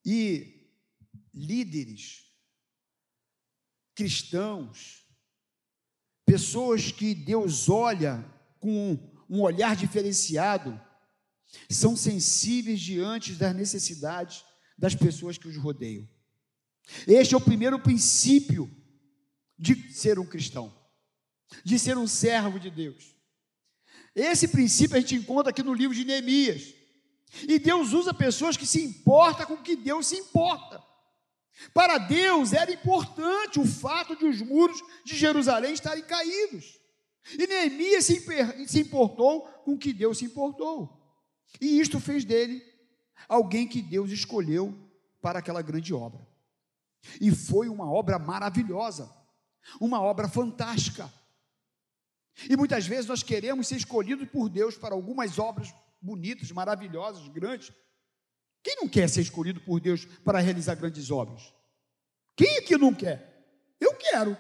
E 0.05 0.69
líderes 1.33 2.31
cristãos, 3.95 5.03
pessoas 6.23 6.91
que 6.91 7.15
Deus 7.15 7.67
olha 7.67 8.34
com 8.65 8.97
um 9.29 9.41
olhar 9.41 9.75
diferenciado, 9.75 10.81
são 11.69 11.95
sensíveis 11.95 12.79
diante 12.81 13.33
das 13.33 13.55
necessidades 13.55 14.43
das 14.75 14.95
pessoas 14.95 15.37
que 15.37 15.47
os 15.47 15.55
rodeiam. 15.55 16.09
Este 17.07 17.35
é 17.35 17.37
o 17.37 17.41
primeiro 17.41 17.79
princípio 17.79 18.69
de 19.57 19.93
ser 19.93 20.17
um 20.17 20.25
cristão, 20.25 20.75
de 21.63 21.77
ser 21.77 21.95
um 21.95 22.07
servo 22.07 22.59
de 22.59 22.71
Deus. 22.71 23.15
Esse 24.15 24.47
princípio 24.47 24.97
a 24.97 24.99
gente 24.99 25.15
encontra 25.15 25.51
aqui 25.51 25.61
no 25.61 25.73
livro 25.73 25.95
de 25.95 26.03
Neemias. 26.03 26.73
E 27.47 27.59
Deus 27.59 27.93
usa 27.93 28.15
pessoas 28.15 28.57
que 28.57 28.65
se 28.65 28.83
importam 28.83 29.45
com 29.45 29.53
o 29.55 29.61
que 29.61 29.75
Deus 29.75 30.07
se 30.07 30.15
importa. 30.15 30.81
Para 31.71 31.99
Deus 31.99 32.51
era 32.51 32.73
importante 32.73 33.59
o 33.59 33.65
fato 33.65 34.15
de 34.15 34.25
os 34.25 34.41
muros 34.41 34.81
de 35.05 35.15
Jerusalém 35.15 35.73
estarem 35.73 36.03
caídos. 36.03 36.79
E 37.33 37.47
Neemias 37.47 38.05
se 38.05 38.79
importou 38.79 39.41
com 39.63 39.73
o 39.73 39.77
que 39.77 39.91
Deus 39.91 40.19
se 40.19 40.25
importou. 40.25 41.01
E 41.59 41.79
isto 41.79 41.99
fez 41.99 42.23
dele 42.23 42.63
alguém 43.27 43.67
que 43.67 43.81
Deus 43.81 44.11
escolheu 44.11 44.77
para 45.21 45.39
aquela 45.39 45.61
grande 45.61 45.93
obra. 45.93 46.25
E 47.19 47.31
foi 47.31 47.67
uma 47.67 47.91
obra 47.91 48.19
maravilhosa, 48.19 49.11
uma 49.79 50.01
obra 50.01 50.27
fantástica. 50.27 51.11
E 52.49 52.55
muitas 52.55 52.85
vezes 52.85 53.07
nós 53.07 53.23
queremos 53.23 53.67
ser 53.67 53.77
escolhidos 53.77 54.27
por 54.29 54.49
Deus 54.49 54.77
para 54.77 54.93
algumas 54.93 55.39
obras 55.39 55.73
bonitas, 56.01 56.51
maravilhosas, 56.51 57.27
grandes. 57.29 57.71
Quem 58.61 58.75
não 58.77 58.87
quer 58.87 59.09
ser 59.09 59.21
escolhido 59.21 59.61
por 59.61 59.79
Deus 59.79 60.05
para 60.05 60.39
realizar 60.39 60.75
grandes 60.75 61.09
obras? 61.09 61.53
Quem 62.35 62.57
é 62.57 62.61
que 62.61 62.77
não 62.77 62.93
quer? 62.93 63.33
Eu 63.79 63.93
quero 63.95 64.37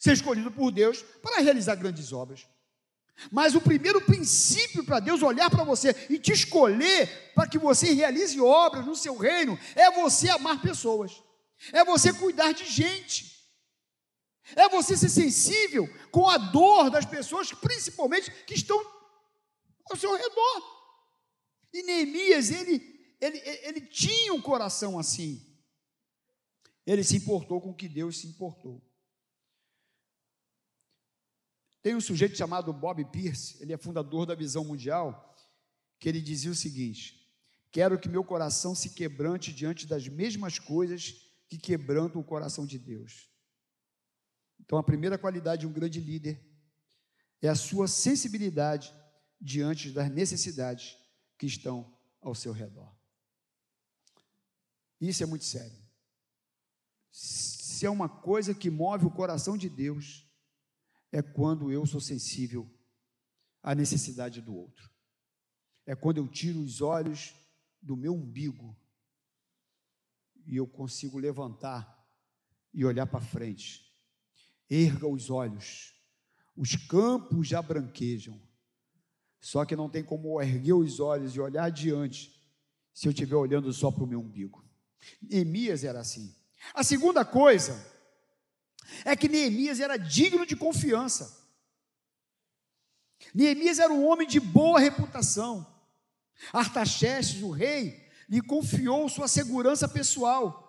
ser 0.00 0.14
escolhido 0.14 0.50
por 0.50 0.72
Deus 0.72 1.02
para 1.22 1.40
realizar 1.40 1.76
grandes 1.76 2.12
obras. 2.12 2.48
Mas 3.30 3.54
o 3.54 3.60
primeiro 3.60 4.00
princípio 4.00 4.82
para 4.82 4.98
Deus 4.98 5.22
olhar 5.22 5.50
para 5.50 5.62
você 5.62 5.94
e 6.08 6.18
te 6.18 6.32
escolher 6.32 7.32
para 7.34 7.46
que 7.46 7.58
você 7.58 7.92
realize 7.92 8.40
obras 8.40 8.86
no 8.86 8.96
seu 8.96 9.14
reino 9.16 9.58
é 9.76 9.90
você 9.90 10.30
amar 10.30 10.62
pessoas, 10.62 11.22
é 11.70 11.84
você 11.84 12.14
cuidar 12.14 12.52
de 12.52 12.64
gente, 12.64 13.46
é 14.56 14.70
você 14.70 14.96
ser 14.96 15.10
sensível 15.10 15.86
com 16.10 16.30
a 16.30 16.38
dor 16.38 16.88
das 16.88 17.04
pessoas, 17.04 17.52
principalmente 17.52 18.30
que 18.46 18.54
estão 18.54 18.82
ao 19.90 19.96
seu 19.98 20.16
redor. 20.16 20.80
E 21.74 21.82
Neemias, 21.82 22.50
ele, 22.50 22.82
ele, 23.20 23.38
ele 23.44 23.80
tinha 23.82 24.32
um 24.32 24.40
coração 24.40 24.98
assim. 24.98 25.46
Ele 26.86 27.04
se 27.04 27.18
importou 27.18 27.60
com 27.60 27.70
o 27.70 27.76
que 27.76 27.88
Deus 27.88 28.18
se 28.18 28.26
importou. 28.26 28.82
Tem 31.82 31.94
um 31.94 32.00
sujeito 32.00 32.36
chamado 32.36 32.72
Bob 32.72 33.04
Pierce, 33.06 33.56
ele 33.60 33.72
é 33.72 33.78
fundador 33.78 34.26
da 34.26 34.34
Visão 34.34 34.64
Mundial, 34.64 35.34
que 35.98 36.08
ele 36.08 36.20
dizia 36.20 36.50
o 36.50 36.54
seguinte: 36.54 37.20
Quero 37.72 37.98
que 37.98 38.08
meu 38.08 38.24
coração 38.24 38.74
se 38.74 38.90
quebrante 38.90 39.52
diante 39.52 39.86
das 39.86 40.06
mesmas 40.08 40.58
coisas 40.58 41.14
que 41.48 41.56
quebrantam 41.56 42.20
o 42.20 42.24
coração 42.24 42.66
de 42.66 42.78
Deus. 42.78 43.28
Então, 44.58 44.78
a 44.78 44.82
primeira 44.82 45.16
qualidade 45.16 45.60
de 45.60 45.66
um 45.66 45.72
grande 45.72 46.00
líder 46.00 46.44
é 47.40 47.48
a 47.48 47.54
sua 47.54 47.88
sensibilidade 47.88 48.92
diante 49.40 49.90
das 49.90 50.10
necessidades 50.10 50.98
que 51.38 51.46
estão 51.46 51.96
ao 52.20 52.34
seu 52.34 52.52
redor. 52.52 52.94
Isso 55.00 55.22
é 55.22 55.26
muito 55.26 55.44
sério. 55.44 55.78
se 57.10 57.86
é 57.86 57.90
uma 57.90 58.08
coisa 58.08 58.54
que 58.54 58.68
move 58.68 59.06
o 59.06 59.10
coração 59.10 59.56
de 59.56 59.70
Deus, 59.70 60.29
é 61.12 61.22
quando 61.22 61.70
eu 61.70 61.84
sou 61.86 62.00
sensível 62.00 62.70
à 63.62 63.74
necessidade 63.74 64.40
do 64.40 64.54
outro. 64.54 64.90
É 65.86 65.94
quando 65.94 66.18
eu 66.18 66.28
tiro 66.28 66.60
os 66.60 66.80
olhos 66.80 67.34
do 67.82 67.96
meu 67.96 68.14
umbigo 68.14 68.76
e 70.46 70.56
eu 70.56 70.66
consigo 70.66 71.18
levantar 71.18 71.98
e 72.72 72.84
olhar 72.84 73.06
para 73.06 73.20
frente. 73.20 73.90
Erga 74.68 75.08
os 75.08 75.30
olhos, 75.30 75.94
os 76.56 76.76
campos 76.76 77.48
já 77.48 77.60
branquejam. 77.60 78.40
Só 79.40 79.64
que 79.64 79.74
não 79.74 79.88
tem 79.88 80.04
como 80.04 80.40
erguer 80.40 80.74
os 80.74 81.00
olhos 81.00 81.34
e 81.34 81.40
olhar 81.40 81.64
adiante 81.64 82.38
se 82.92 83.08
eu 83.08 83.10
estiver 83.10 83.36
olhando 83.36 83.72
só 83.72 83.90
para 83.90 84.04
o 84.04 84.06
meu 84.06 84.20
umbigo. 84.20 84.64
Neemias 85.20 85.82
era 85.82 86.00
assim. 86.00 86.34
A 86.74 86.84
segunda 86.84 87.24
coisa 87.24 87.74
é 89.04 89.16
que 89.16 89.28
Neemias 89.28 89.80
era 89.80 89.96
digno 89.96 90.46
de 90.46 90.56
confiança. 90.56 91.38
Neemias 93.34 93.78
era 93.78 93.92
um 93.92 94.06
homem 94.06 94.26
de 94.26 94.40
boa 94.40 94.80
reputação. 94.80 95.66
Artaxerxes, 96.52 97.42
o 97.42 97.50
rei, 97.50 98.08
lhe 98.28 98.40
confiou 98.40 99.08
sua 99.08 99.28
segurança 99.28 99.88
pessoal. 99.88 100.66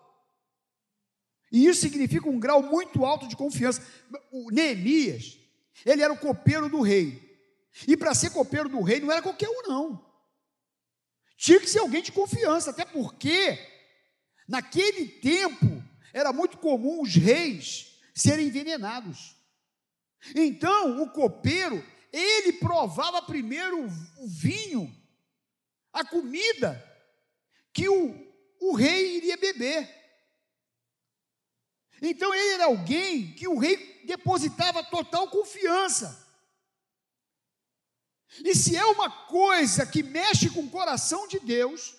E 1.51 1.65
isso 1.65 1.81
significa 1.81 2.29
um 2.29 2.39
grau 2.39 2.63
muito 2.63 3.05
alto 3.05 3.27
de 3.27 3.35
confiança. 3.35 3.81
O 4.31 4.51
Neemias, 4.51 5.37
ele 5.85 6.01
era 6.01 6.13
o 6.13 6.17
copeiro 6.17 6.69
do 6.69 6.81
rei. 6.81 7.29
E 7.87 7.95
para 7.95 8.13
ser 8.13 8.31
copeiro 8.31 8.69
do 8.69 8.81
rei 8.81 8.99
não 8.99 9.11
era 9.11 9.21
qualquer 9.21 9.49
um, 9.49 9.67
não. 9.67 10.11
Tinha 11.37 11.59
que 11.59 11.69
ser 11.69 11.79
alguém 11.79 12.03
de 12.03 12.11
confiança, 12.11 12.69
até 12.69 12.85
porque 12.85 13.57
naquele 14.47 15.07
tempo 15.07 15.83
era 16.13 16.31
muito 16.31 16.57
comum 16.57 17.01
os 17.01 17.15
reis 17.15 17.90
serem 18.13 18.47
envenenados. 18.47 19.35
Então, 20.35 21.01
o 21.01 21.09
copeiro, 21.09 21.83
ele 22.11 22.53
provava 22.53 23.21
primeiro 23.21 23.85
o 23.85 24.27
vinho, 24.27 24.93
a 25.93 26.05
comida 26.05 26.87
que 27.73 27.87
o, 27.87 28.13
o 28.59 28.73
rei 28.73 29.17
iria 29.17 29.37
beber. 29.37 30.01
Então 32.01 32.33
ele 32.33 32.53
era 32.53 32.65
alguém 32.65 33.31
que 33.33 33.47
o 33.47 33.59
rei 33.59 34.03
depositava 34.05 34.83
total 34.83 35.29
confiança. 35.29 36.19
E 38.43 38.55
se 38.55 38.75
é 38.75 38.85
uma 38.85 39.27
coisa 39.27 39.85
que 39.85 40.01
mexe 40.01 40.49
com 40.49 40.61
o 40.61 40.69
coração 40.69 41.27
de 41.27 41.39
Deus, 41.39 41.95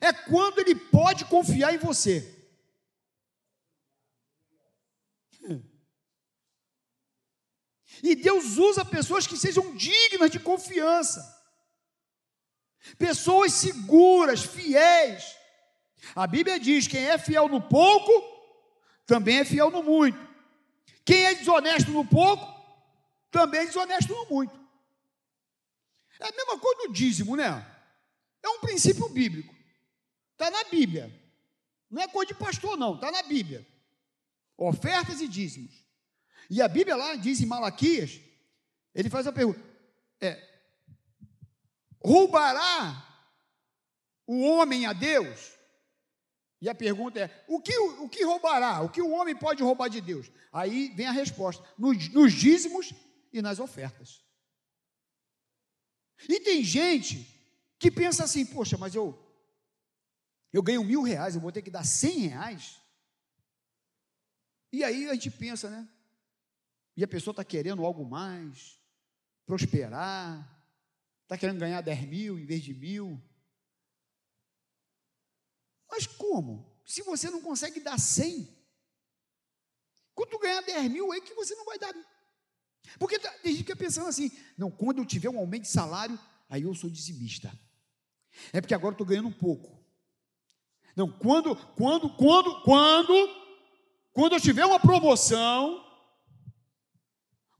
é 0.00 0.12
quando 0.12 0.58
ele 0.58 0.74
pode 0.74 1.24
confiar 1.26 1.74
em 1.74 1.78
você. 1.78 2.43
E 8.04 8.14
Deus 8.14 8.58
usa 8.58 8.84
pessoas 8.84 9.26
que 9.26 9.34
sejam 9.34 9.74
dignas 9.74 10.30
de 10.30 10.38
confiança, 10.38 11.42
pessoas 12.98 13.54
seguras, 13.54 14.42
fiéis. 14.42 15.34
A 16.14 16.26
Bíblia 16.26 16.60
diz: 16.60 16.86
quem 16.86 17.02
é 17.02 17.16
fiel 17.16 17.48
no 17.48 17.62
pouco, 17.62 18.12
também 19.06 19.38
é 19.38 19.44
fiel 19.46 19.70
no 19.70 19.82
muito. 19.82 20.18
Quem 21.02 21.24
é 21.24 21.34
desonesto 21.34 21.90
no 21.92 22.04
pouco, 22.04 22.46
também 23.30 23.62
é 23.62 23.64
desonesto 23.64 24.12
no 24.12 24.26
muito. 24.26 24.54
É 26.20 26.28
a 26.28 26.32
mesma 26.32 26.58
coisa 26.58 26.86
do 26.86 26.92
dízimo, 26.92 27.36
né? 27.36 27.66
É 28.42 28.48
um 28.50 28.60
princípio 28.60 29.08
bíblico. 29.08 29.54
Está 30.32 30.50
na 30.50 30.64
Bíblia. 30.64 31.10
Não 31.90 32.02
é 32.02 32.08
coisa 32.08 32.34
de 32.34 32.38
pastor, 32.38 32.76
não, 32.76 32.96
está 32.96 33.10
na 33.10 33.22
Bíblia. 33.22 33.66
Ofertas 34.58 35.22
e 35.22 35.26
dízimos. 35.26 35.83
E 36.50 36.60
a 36.60 36.68
Bíblia 36.68 36.96
lá 36.96 37.14
diz 37.16 37.40
em 37.40 37.46
Malaquias, 37.46 38.20
ele 38.94 39.10
faz 39.10 39.26
a 39.26 39.32
pergunta: 39.32 39.60
é, 40.20 40.40
roubará 42.02 43.02
o 44.26 44.42
homem 44.42 44.86
a 44.86 44.92
Deus? 44.92 45.52
E 46.60 46.68
a 46.68 46.74
pergunta 46.74 47.20
é: 47.20 47.44
o 47.48 47.60
que, 47.60 47.76
o 47.76 48.08
que 48.08 48.24
roubará? 48.24 48.80
O 48.82 48.88
que 48.88 49.02
o 49.02 49.10
homem 49.10 49.36
pode 49.36 49.62
roubar 49.62 49.88
de 49.88 50.00
Deus? 50.00 50.30
Aí 50.52 50.88
vem 50.94 51.06
a 51.06 51.12
resposta: 51.12 51.62
nos, 51.78 52.08
nos 52.08 52.32
dízimos 52.32 52.92
e 53.32 53.42
nas 53.42 53.58
ofertas. 53.58 54.24
E 56.28 56.40
tem 56.40 56.62
gente 56.62 57.30
que 57.78 57.90
pensa 57.90 58.24
assim: 58.24 58.46
poxa, 58.46 58.78
mas 58.78 58.94
eu, 58.94 59.18
eu 60.52 60.62
ganho 60.62 60.84
mil 60.84 61.02
reais, 61.02 61.34
eu 61.34 61.40
vou 61.40 61.52
ter 61.52 61.62
que 61.62 61.70
dar 61.70 61.84
cem 61.84 62.28
reais. 62.28 62.80
E 64.72 64.82
aí 64.82 65.08
a 65.08 65.14
gente 65.14 65.30
pensa, 65.30 65.68
né? 65.68 65.88
E 66.96 67.02
a 67.02 67.08
pessoa 67.08 67.32
está 67.32 67.44
querendo 67.44 67.84
algo 67.84 68.04
mais, 68.04 68.80
prosperar, 69.46 70.62
está 71.22 71.36
querendo 71.36 71.58
ganhar 71.58 71.80
dez 71.80 72.00
mil 72.02 72.38
em 72.38 72.46
vez 72.46 72.62
de 72.62 72.72
mil. 72.72 73.20
Mas 75.90 76.06
como? 76.06 76.72
Se 76.84 77.02
você 77.02 77.30
não 77.30 77.40
consegue 77.40 77.80
dar 77.80 77.98
100, 77.98 78.54
quando 80.14 80.38
ganhar 80.38 80.60
10 80.60 80.90
mil, 80.90 81.12
é 81.12 81.20
que 81.20 81.34
você 81.34 81.54
não 81.54 81.64
vai 81.64 81.78
dar. 81.78 81.92
Porque 82.98 83.18
tá, 83.18 83.30
tem 83.42 83.52
gente 83.52 83.64
que 83.64 83.72
fica 83.72 83.76
pensando 83.76 84.08
assim: 84.08 84.30
não, 84.56 84.70
quando 84.70 84.98
eu 84.98 85.04
tiver 85.04 85.28
um 85.28 85.38
aumento 85.38 85.62
de 85.62 85.68
salário, 85.68 86.18
aí 86.48 86.62
eu 86.62 86.74
sou 86.74 86.88
dizimista. 86.88 87.52
É 88.52 88.60
porque 88.60 88.74
agora 88.74 88.92
eu 88.92 88.94
estou 88.94 89.06
ganhando 89.06 89.28
um 89.28 89.32
pouco. 89.32 89.82
Não, 90.96 91.10
quando, 91.10 91.56
quando, 91.74 92.08
quando, 92.16 92.62
quando, 92.62 93.28
quando 94.12 94.32
eu 94.34 94.40
tiver 94.40 94.64
uma 94.64 94.78
promoção, 94.78 95.83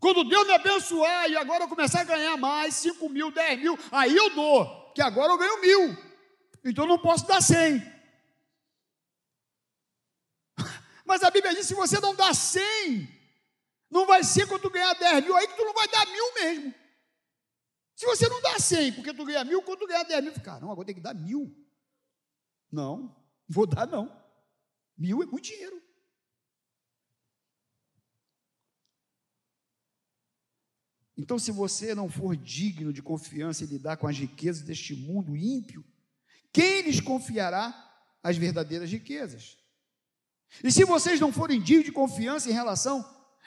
quando 0.05 0.23
Deus 0.23 0.47
me 0.47 0.53
abençoar 0.53 1.31
e 1.31 1.35
agora 1.35 1.65
eu 1.65 1.69
começar 1.69 2.03
a 2.03 2.05
ganhar 2.05 2.37
mais, 2.37 2.75
5 2.75 3.09
mil, 3.09 3.31
10 3.31 3.59
mil, 3.59 3.79
aí 3.91 4.15
eu 4.15 4.29
dou, 4.35 4.93
que 4.93 5.01
agora 5.01 5.33
eu 5.33 5.39
ganho 5.39 5.63
mil. 5.63 5.97
Então 6.63 6.85
eu 6.85 6.89
não 6.89 6.99
posso 6.99 7.27
dar 7.27 7.41
100. 7.41 7.83
Mas 11.07 11.23
a 11.23 11.31
Bíblia 11.31 11.55
diz: 11.55 11.67
se 11.67 11.73
você 11.73 11.99
não 12.01 12.15
dá 12.15 12.35
100, 12.35 13.09
não 13.91 14.05
vai 14.05 14.23
ser 14.23 14.47
quando 14.47 14.61
tu 14.61 14.69
ganhar 14.69 14.93
10 14.93 15.25
mil, 15.25 15.37
aí 15.37 15.49
que 15.49 15.57
tu 15.57 15.65
não 15.65 15.73
vai 15.73 15.89
dar 15.89 16.05
mil 16.05 16.35
mesmo. 16.35 16.75
Se 17.97 18.05
você 18.05 18.29
não 18.29 18.43
dá 18.43 18.59
100, 18.59 18.93
porque 18.93 19.15
tu 19.15 19.25
ganha 19.25 19.43
mil, 19.43 19.63
quando 19.63 19.79
tu 19.79 19.87
ganhar 19.87 20.03
10 20.03 20.23
mil, 20.23 20.35
fica, 20.35 20.61
não, 20.61 20.71
agora 20.71 20.85
tem 20.85 20.97
que 20.97 21.01
dar 21.01 21.15
mil. 21.15 21.51
Não, 22.71 23.17
vou 23.49 23.67
dar 23.67 23.87
não. 23.87 24.15
Mil 24.99 25.23
é 25.23 25.27
muito 25.27 25.45
dinheiro. 25.45 25.83
Então, 31.17 31.39
se 31.39 31.53
você 31.53 31.95
não 31.95 32.09
for 32.09 32.37
digno 32.37 32.93
de 32.93 33.03
confiança 33.03 33.63
e 33.63 33.67
lidar 33.67 33.97
com 33.97 34.09
as 34.09 34.19
riquezas 34.19 34.63
deste 34.63 34.95
mundo 34.95 35.37
ímpio, 35.37 35.85
quem 36.53 36.83
lhes 36.83 37.01
confiará 37.01 37.73
as 38.23 38.37
verdadeiras 38.37 38.91
riquezas? 38.91 39.57
E 40.63 40.71
se 40.71 40.85
vocês 40.85 41.21
não 41.21 41.33
forem 41.33 41.61
dignos 41.61 41.87
de 41.87 41.93
confiança 41.93 42.49
em 42.49 42.53
relação 42.53 43.05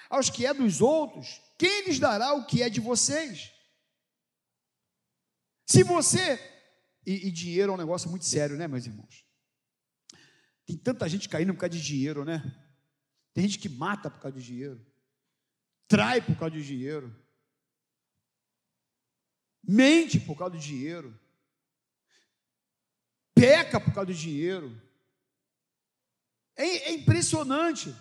aos 0.09 0.29
que 0.29 0.45
é 0.45 0.53
dos 0.53 0.81
outros, 0.81 1.41
quem 1.57 1.85
lhes 1.85 1.99
dará 1.99 2.33
o 2.33 2.45
que 2.45 2.61
é 2.61 2.69
de 2.69 2.79
vocês? 2.79 3.51
Se 5.65 5.83
você. 5.83 6.39
E, 7.05 7.27
e 7.27 7.31
dinheiro 7.31 7.71
é 7.71 7.75
um 7.75 7.77
negócio 7.77 8.09
muito 8.09 8.25
sério, 8.25 8.57
né, 8.57 8.67
meus 8.67 8.85
irmãos? 8.85 9.25
Tem 10.65 10.77
tanta 10.77 11.07
gente 11.07 11.29
caindo 11.29 11.53
por 11.53 11.61
causa 11.61 11.77
de 11.77 11.81
dinheiro, 11.81 12.25
né? 12.25 12.43
Tem 13.33 13.43
gente 13.47 13.59
que 13.59 13.69
mata 13.69 14.09
por 14.09 14.19
causa 14.19 14.37
de 14.37 14.43
dinheiro, 14.45 14.85
trai 15.87 16.21
por 16.21 16.35
causa 16.37 16.55
de 16.55 16.65
dinheiro, 16.65 17.15
mente 19.67 20.19
por 20.19 20.37
causa 20.37 20.55
do 20.55 20.59
dinheiro, 20.59 21.13
peca 23.35 23.79
por 23.79 23.93
causa 23.93 24.07
do 24.07 24.13
dinheiro. 24.13 24.81
É, 26.55 26.89
é 26.89 26.91
impressionante. 26.93 27.93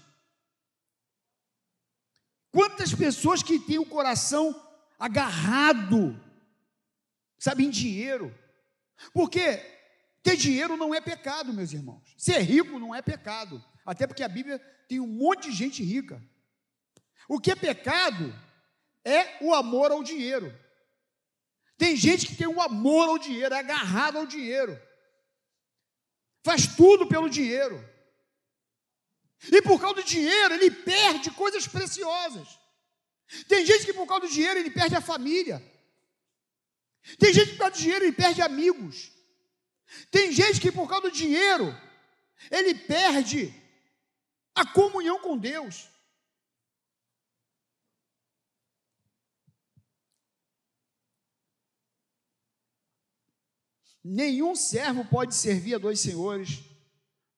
Quantas 2.50 2.94
pessoas 2.94 3.42
que 3.42 3.58
têm 3.58 3.78
o 3.78 3.84
coração 3.84 4.54
agarrado, 4.98 6.18
sabe, 7.38 7.64
em 7.64 7.70
dinheiro. 7.70 8.34
Porque 9.12 9.56
ter 10.22 10.36
dinheiro 10.36 10.76
não 10.76 10.94
é 10.94 11.00
pecado, 11.00 11.52
meus 11.52 11.72
irmãos. 11.72 12.02
Ser 12.16 12.38
rico 12.38 12.78
não 12.78 12.94
é 12.94 13.02
pecado. 13.02 13.62
Até 13.84 14.06
porque 14.06 14.22
a 14.22 14.28
Bíblia 14.28 14.58
tem 14.88 15.00
um 15.00 15.06
monte 15.06 15.50
de 15.50 15.56
gente 15.56 15.82
rica. 15.82 16.22
O 17.28 17.38
que 17.38 17.50
é 17.50 17.56
pecado 17.56 18.34
é 19.04 19.36
o 19.44 19.54
amor 19.54 19.90
ao 19.90 20.02
dinheiro. 20.02 20.52
Tem 21.76 21.94
gente 21.94 22.26
que 22.26 22.36
tem 22.36 22.46
um 22.46 22.60
amor 22.60 23.08
ao 23.08 23.18
dinheiro, 23.18 23.54
é 23.54 23.58
agarrado 23.58 24.18
ao 24.18 24.26
dinheiro. 24.26 24.80
Faz 26.42 26.66
tudo 26.66 27.06
pelo 27.06 27.28
dinheiro. 27.28 27.82
E 29.52 29.60
por 29.62 29.80
causa 29.80 29.96
do 29.96 30.04
dinheiro, 30.04 30.54
ele 30.54 30.70
perde 30.70 31.30
coisas 31.30 31.66
preciosas. 31.66 32.48
Tem 33.48 33.66
gente 33.66 33.84
que 33.84 33.92
por 33.92 34.06
causa 34.06 34.26
do 34.26 34.32
dinheiro, 34.32 34.60
ele 34.60 34.70
perde 34.70 34.96
a 34.96 35.00
família. 35.00 35.62
Tem 37.18 37.32
gente 37.32 37.50
que 37.50 37.56
por 37.56 37.58
causa 37.58 37.74
do 37.74 37.80
dinheiro, 37.80 38.04
ele 38.04 38.12
perde 38.12 38.42
amigos. 38.42 39.12
Tem 40.10 40.32
gente 40.32 40.60
que 40.60 40.72
por 40.72 40.88
causa 40.88 41.10
do 41.10 41.10
dinheiro, 41.10 41.76
ele 42.50 42.74
perde 42.74 43.54
a 44.54 44.64
comunhão 44.64 45.18
com 45.20 45.36
Deus. 45.36 45.88
Nenhum 54.08 54.54
servo 54.54 55.04
pode 55.04 55.34
servir 55.34 55.74
a 55.74 55.78
dois 55.78 55.98
senhores, 55.98 56.62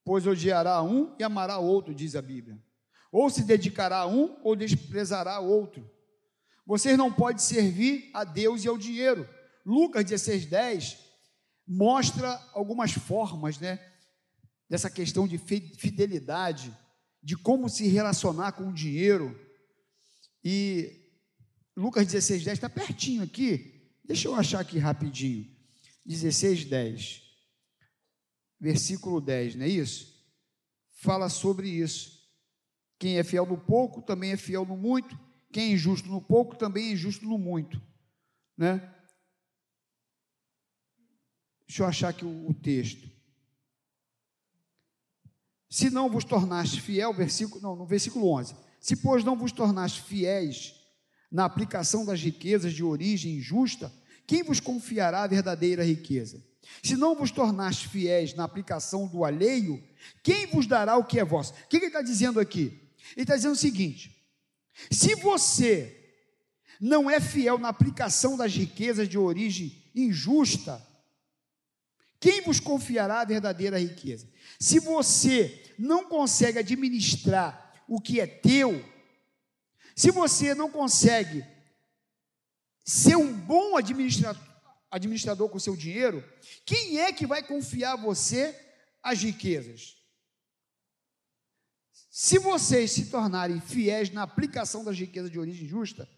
pois 0.05 0.27
odiará 0.27 0.83
um 0.83 1.17
e 1.19 1.25
amará 1.25 1.57
outro, 1.57 1.95
diz 1.95 2.15
a 2.15 2.21
Bíblia. 2.21 2.63
Ou 3.11 3.31
se 3.31 3.43
dedicará 3.43 4.01
a 4.01 4.07
um 4.07 4.39
ou 4.45 4.55
desprezará 4.55 5.41
outro. 5.41 5.91
Vocês 6.67 6.99
não 6.99 7.11
podem 7.11 7.39
servir 7.39 8.11
a 8.13 8.23
Deus 8.23 8.65
e 8.65 8.69
ao 8.69 8.77
dinheiro. 8.77 9.27
Lucas 9.65 10.05
16, 10.05 10.45
10 10.45 10.99
mostra 11.67 12.39
algumas 12.53 12.93
formas, 12.93 13.59
né? 13.59 13.81
Dessa 14.69 14.91
questão 14.91 15.27
de 15.27 15.39
fidelidade, 15.39 16.77
de 17.23 17.35
como 17.35 17.71
se 17.71 17.89
relacionar 17.89 18.53
com 18.53 18.69
o 18.69 18.75
dinheiro. 18.75 19.35
E 20.45 21.15
Lucas 21.75 22.05
16, 22.05 22.45
10 22.45 22.59
está 22.59 22.69
pertinho 22.69 23.23
aqui. 23.23 23.91
Deixa 24.05 24.29
eu 24.29 24.35
achar 24.35 24.61
aqui 24.61 24.79
rapidinho. 24.79 25.58
16, 26.09 26.65
10. 26.65 27.23
Versículo 28.59 29.21
10, 29.21 29.57
não 29.57 29.65
é 29.67 29.69
isso? 29.69 30.19
Fala 30.91 31.29
sobre 31.29 31.69
isso. 31.69 32.19
Quem 32.99 33.19
é 33.19 33.23
fiel 33.23 33.47
no 33.47 33.59
pouco 33.59 34.01
também 34.03 34.33
é 34.33 34.37
fiel 34.37 34.65
no 34.65 34.77
muito. 34.77 35.19
Quem 35.53 35.71
é 35.71 35.75
injusto 35.75 36.09
no 36.09 36.21
pouco 36.21 36.57
também 36.57 36.89
é 36.89 36.93
injusto 36.93 37.27
no 37.27 37.39
muito. 37.39 37.81
Né? 38.57 38.79
Deixa 41.67 41.83
eu 41.83 41.87
achar 41.87 42.09
aqui 42.09 42.25
o, 42.25 42.49
o 42.49 42.55
texto. 42.55 43.09
Se 45.71 45.91
não 45.91 46.11
vos 46.11 46.25
tornaste 46.25 46.81
fiel, 46.81 47.13
versículo, 47.13 47.61
não, 47.61 47.77
no 47.77 47.87
versículo 47.87 48.33
11. 48.33 48.57
Se, 48.81 48.97
pois, 48.97 49.23
não 49.23 49.37
vos 49.37 49.53
tornaste 49.53 50.01
fiéis 50.03 50.75
na 51.31 51.45
aplicação 51.45 52.07
das 52.07 52.21
riquezas 52.21 52.73
de 52.73 52.83
origem 52.83 53.37
injusta, 53.37 53.93
quem 54.29 54.43
vos 54.43 54.61
confiará 54.61 55.23
a 55.23 55.27
verdadeira 55.27 55.83
riqueza? 55.83 56.45
Se 56.83 56.97
não 56.97 57.17
vos 57.17 57.31
tornaste 57.31 57.89
fiéis 57.89 58.35
na 58.35 58.45
aplicação 58.45 59.09
do 59.09 59.25
alheio, 59.25 59.83
quem 60.23 60.47
vos 60.47 60.67
dará 60.67 60.99
o 60.99 61.05
que 61.05 61.19
é 61.19 61.25
vosso? 61.25 61.55
O 61.55 61.67
que 61.67 61.79
ele 61.79 61.87
está 61.87 62.03
dizendo 62.03 62.39
aqui? 62.39 62.79
Ele 63.17 63.23
está 63.23 63.35
dizendo 63.35 63.55
o 63.55 63.57
seguinte: 63.57 64.15
se 64.91 65.15
você 65.15 66.15
não 66.79 67.11
é 67.11 67.19
fiel 67.21 67.57
na 67.57 67.71
aplicação 67.71 68.37
das 68.37 68.55
riquezas 68.55 69.09
de 69.09 69.17
origem 69.17 69.83
injusta, 69.95 70.87
quem 72.21 72.43
vos 72.43 72.61
confiará 72.61 73.23
a 73.23 73.25
verdadeira 73.25 73.81
riqueza? 73.81 74.29
Se 74.61 74.79
você 74.79 75.73
não 75.79 76.05
consegue 76.05 76.59
administrar 76.59 77.83
o 77.89 77.99
que 77.99 78.21
é 78.21 78.27
teu, 78.27 78.85
se 79.97 80.11
você 80.11 80.55
não 80.55 80.71
consegue 80.71 81.43
ser 82.89 83.17
um 83.17 83.35
bom 83.35 83.77
administrador, 83.77 84.43
administrador 84.91 85.47
com 85.51 85.59
o 85.59 85.61
seu 85.61 85.77
dinheiro, 85.77 86.25
quem 86.65 87.01
é 87.01 87.13
que 87.13 87.27
vai 87.27 87.47
confiar 87.47 87.93
a 87.93 87.97
você 87.97 88.59
as 89.03 89.23
riquezas? 89.23 89.99
Se 92.11 92.39
vocês 92.39 92.91
se 92.91 93.11
tornarem 93.11 93.61
fiéis 93.61 94.09
na 94.09 94.23
aplicação 94.23 94.83
das 94.83 94.99
riquezas 94.99 95.31
de 95.31 95.39
origem 95.39 95.69
justa, 95.69 96.09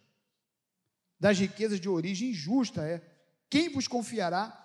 das 1.18 1.40
riquezas 1.40 1.80
de 1.80 1.88
origem 1.88 2.32
justa, 2.32 2.86
é, 2.86 3.02
quem 3.50 3.68
vos 3.68 3.88
confiará 3.88 4.56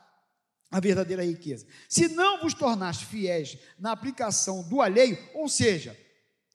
a 0.70 0.80
verdadeira 0.80 1.26
riqueza? 1.26 1.65
Se 1.89 2.08
não 2.08 2.39
vos 2.39 2.54
tornaste 2.54 3.08
fiéis 3.08 3.58
na 3.80 3.91
aplicação 3.91 4.62
do 4.70 4.80
alheio, 4.80 5.18
ou 5.34 5.50
seja, 5.50 6.00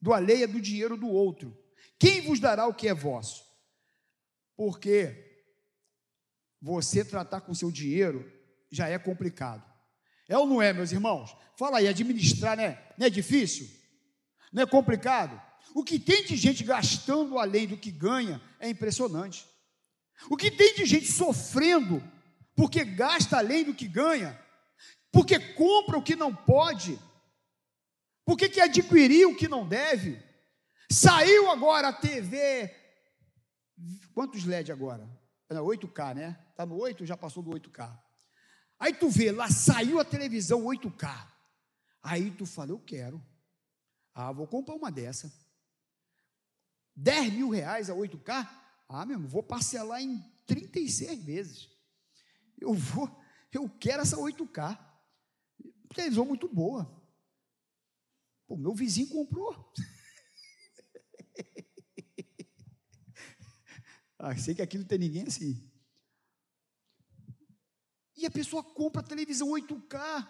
do 0.01 0.13
alheio 0.13 0.45
é 0.45 0.47
do 0.47 0.61
dinheiro 0.61 0.97
do 0.97 1.09
outro, 1.09 1.61
quem 1.99 2.21
vos 2.21 2.39
dará 2.39 2.69
o 2.69 2.75
que 2.75 2.87
é 2.87 2.95
vosso? 2.95 3.45
Porque 4.57 5.30
você 6.61 7.05
tratar 7.05 7.40
com 7.40 7.55
seu 7.55 7.70
dinheiro 7.70 8.31
já 8.70 8.88
é 8.88 8.99
complicado. 8.99 9.64
É 10.29 10.37
ou 10.38 10.46
não 10.46 10.62
é, 10.62 10.73
meus 10.73 10.92
irmãos? 10.92 11.37
Fala 11.57 11.79
aí, 11.79 11.88
administrar, 11.88 12.57
né? 12.57 12.79
Não 12.96 13.07
é 13.07 13.11
difícil? 13.11 13.68
Não 14.53 14.62
é 14.62 14.66
complicado? 14.66 15.40
O 15.75 15.85
que 15.85 15.99
tem 15.99 16.25
de 16.25 16.37
gente 16.37 16.64
gastando 16.64 17.38
além 17.38 17.66
do 17.66 17.77
que 17.77 17.90
ganha 17.90 18.40
é 18.59 18.68
impressionante. 18.68 19.46
O 20.29 20.37
que 20.37 20.51
tem 20.51 20.75
de 20.75 20.85
gente 20.85 21.11
sofrendo 21.11 22.03
porque 22.55 22.85
gasta 22.85 23.38
além 23.38 23.64
do 23.64 23.75
que 23.75 23.88
ganha, 23.88 24.38
porque 25.11 25.38
compra 25.55 25.96
o 25.96 26.03
que 26.03 26.14
não 26.14 26.35
pode, 26.35 26.99
porque 28.25 28.49
quer 28.49 28.64
adquirir 28.64 29.27
o 29.27 29.37
que 29.37 29.49
não 29.49 29.66
deve. 29.66 30.23
Saiu 30.90 31.51
agora 31.51 31.88
a 31.88 31.92
TV. 31.92 32.75
Quantos 34.12 34.44
LED 34.44 34.70
agora? 34.70 35.09
8K, 35.59 36.15
né? 36.15 36.47
Está 36.51 36.65
no 36.65 36.77
8, 36.77 37.05
já 37.05 37.17
passou 37.17 37.43
do 37.43 37.51
8K. 37.51 37.99
Aí 38.79 38.95
tu 38.95 39.09
vê, 39.09 39.33
lá 39.33 39.51
saiu 39.51 39.99
a 39.99 40.05
televisão 40.05 40.65
8K. 40.65 41.29
Aí 42.03 42.31
tu 42.31 42.47
fala, 42.47 42.71
eu 42.71 42.79
quero. 42.79 43.23
Ah, 44.15 44.33
vou 44.33 44.47
comprar 44.47 44.75
uma 44.75 44.91
dessa. 44.91 45.33
10 46.95 47.33
mil 47.33 47.51
reais 47.51 47.91
a 47.91 47.95
8K? 47.95 48.49
Ah, 48.89 49.05
meu 49.05 49.17
irmão, 49.17 49.29
vou 49.29 49.43
parcelar 49.43 50.01
em 50.01 50.23
36 50.47 51.23
vezes. 51.23 51.69
Eu 52.61 52.75
vou, 52.75 53.11
eu 53.53 53.69
quero 53.69 54.03
essa 54.03 54.17
8K. 54.17 54.79
Televisão 55.95 56.25
muito 56.25 56.49
boa. 56.49 56.91
O 58.49 58.57
meu 58.57 58.75
vizinho 58.75 59.09
comprou. 59.09 59.73
Ah, 64.23 64.37
sei 64.37 64.55
que 64.55 64.61
aqui 64.61 64.77
não 64.77 64.85
tem 64.85 64.99
ninguém 64.99 65.25
assim. 65.27 65.67
E 68.15 68.27
a 68.27 68.31
pessoa 68.31 68.63
compra 68.63 69.01
a 69.01 69.05
televisão 69.05 69.49
8K. 69.49 70.29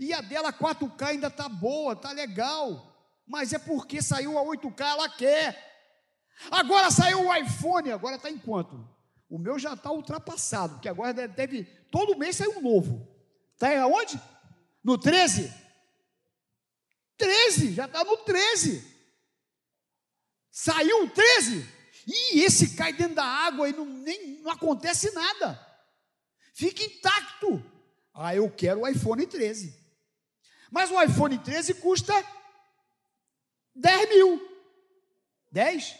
E 0.00 0.12
a 0.12 0.20
dela 0.20 0.52
4K 0.52 1.06
ainda 1.06 1.28
está 1.28 1.48
boa, 1.48 1.92
está 1.92 2.10
legal. 2.10 2.92
Mas 3.24 3.52
é 3.52 3.58
porque 3.58 4.02
saiu 4.02 4.36
a 4.36 4.42
8K, 4.42 4.80
ela 4.80 5.08
quer. 5.08 5.64
Agora 6.50 6.90
saiu 6.90 7.28
o 7.28 7.36
iPhone, 7.36 7.92
agora 7.92 8.16
está 8.16 8.28
em 8.28 8.38
quanto? 8.38 8.88
O 9.28 9.38
meu 9.38 9.60
já 9.60 9.74
está 9.74 9.92
ultrapassado, 9.92 10.74
porque 10.74 10.88
agora 10.88 11.28
deve, 11.28 11.64
todo 11.92 12.18
mês 12.18 12.34
sair 12.34 12.48
um 12.48 12.60
novo. 12.60 13.06
Está 13.54 13.80
aonde? 13.80 14.20
No 14.82 14.98
13? 14.98 15.54
13, 17.16 17.74
já 17.74 17.86
está 17.86 18.02
no 18.02 18.16
13. 18.16 18.84
Saiu 20.50 21.04
o 21.04 21.10
13? 21.10 21.77
E 22.10 22.40
esse 22.40 22.74
cai 22.74 22.94
dentro 22.94 23.16
da 23.16 23.24
água 23.24 23.68
e 23.68 23.72
não, 23.74 23.84
nem, 23.84 24.40
não 24.40 24.50
acontece 24.50 25.10
nada. 25.10 25.60
Fica 26.54 26.82
intacto. 26.82 27.62
Ah, 28.14 28.34
eu 28.34 28.50
quero 28.50 28.80
o 28.80 28.88
iPhone 28.88 29.26
13. 29.26 29.78
Mas 30.70 30.90
o 30.90 31.00
iPhone 31.02 31.38
13 31.38 31.74
custa 31.74 32.14
10 33.74 34.08
mil. 34.08 34.40
10? 35.52 35.96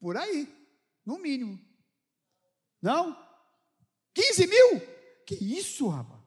Por 0.00 0.16
aí, 0.16 0.52
no 1.06 1.16
mínimo. 1.18 1.56
Não? 2.82 3.16
15 4.12 4.46
mil? 4.48 4.80
Que 5.24 5.36
isso, 5.36 5.86
rapaz? 5.86 6.20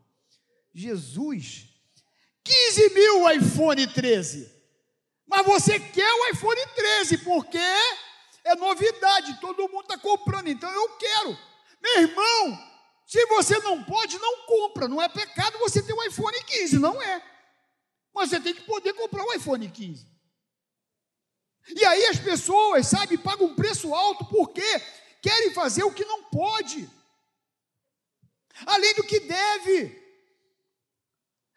Jesus. 0.74 1.68
15 2.42 2.89
mil 2.94 3.30
iPhone 3.32 3.86
13. 3.86 4.50
Mas 5.28 5.46
você 5.46 5.78
quer 5.78 6.10
o 6.10 6.28
iPhone 6.30 6.62
13, 6.74 7.18
porque 7.18 7.60
é 8.44 8.56
novidade, 8.56 9.40
todo 9.40 9.70
mundo 9.70 9.84
está 9.84 9.98
comprando, 9.98 10.48
então 10.48 10.70
eu 10.70 10.98
quero. 10.98 11.38
Meu 11.82 12.02
irmão, 12.02 12.74
se 13.06 13.26
você 13.28 13.58
não 13.60 13.84
pode, 13.84 14.18
não 14.18 14.46
compra. 14.46 14.88
Não 14.88 15.02
é 15.02 15.08
pecado 15.08 15.60
você 15.60 15.82
ter 15.82 15.94
um 15.94 16.04
iPhone 16.04 16.44
15, 16.44 16.80
não 16.80 17.02
é. 17.02 17.22
Mas 18.14 18.30
você 18.30 18.40
tem 18.40 18.54
que 18.54 18.62
poder 18.62 18.94
comprar 18.94 19.24
um 19.24 19.34
iPhone 19.34 19.70
15. 19.70 20.08
E 21.76 21.86
aí 21.86 22.06
as 22.06 22.20
pessoas, 22.20 22.88
sabe, 22.88 23.18
pagam 23.18 23.48
um 23.48 23.56
preço 23.56 23.94
alto 23.94 24.26
porque 24.26 24.64
querem 25.22 25.54
fazer 25.54 25.84
o 25.84 25.94
que 25.94 26.04
não 26.04 26.24
pode, 26.24 26.90
além 28.66 28.94
do 28.96 29.04
que 29.04 29.20
deve. 29.20 30.04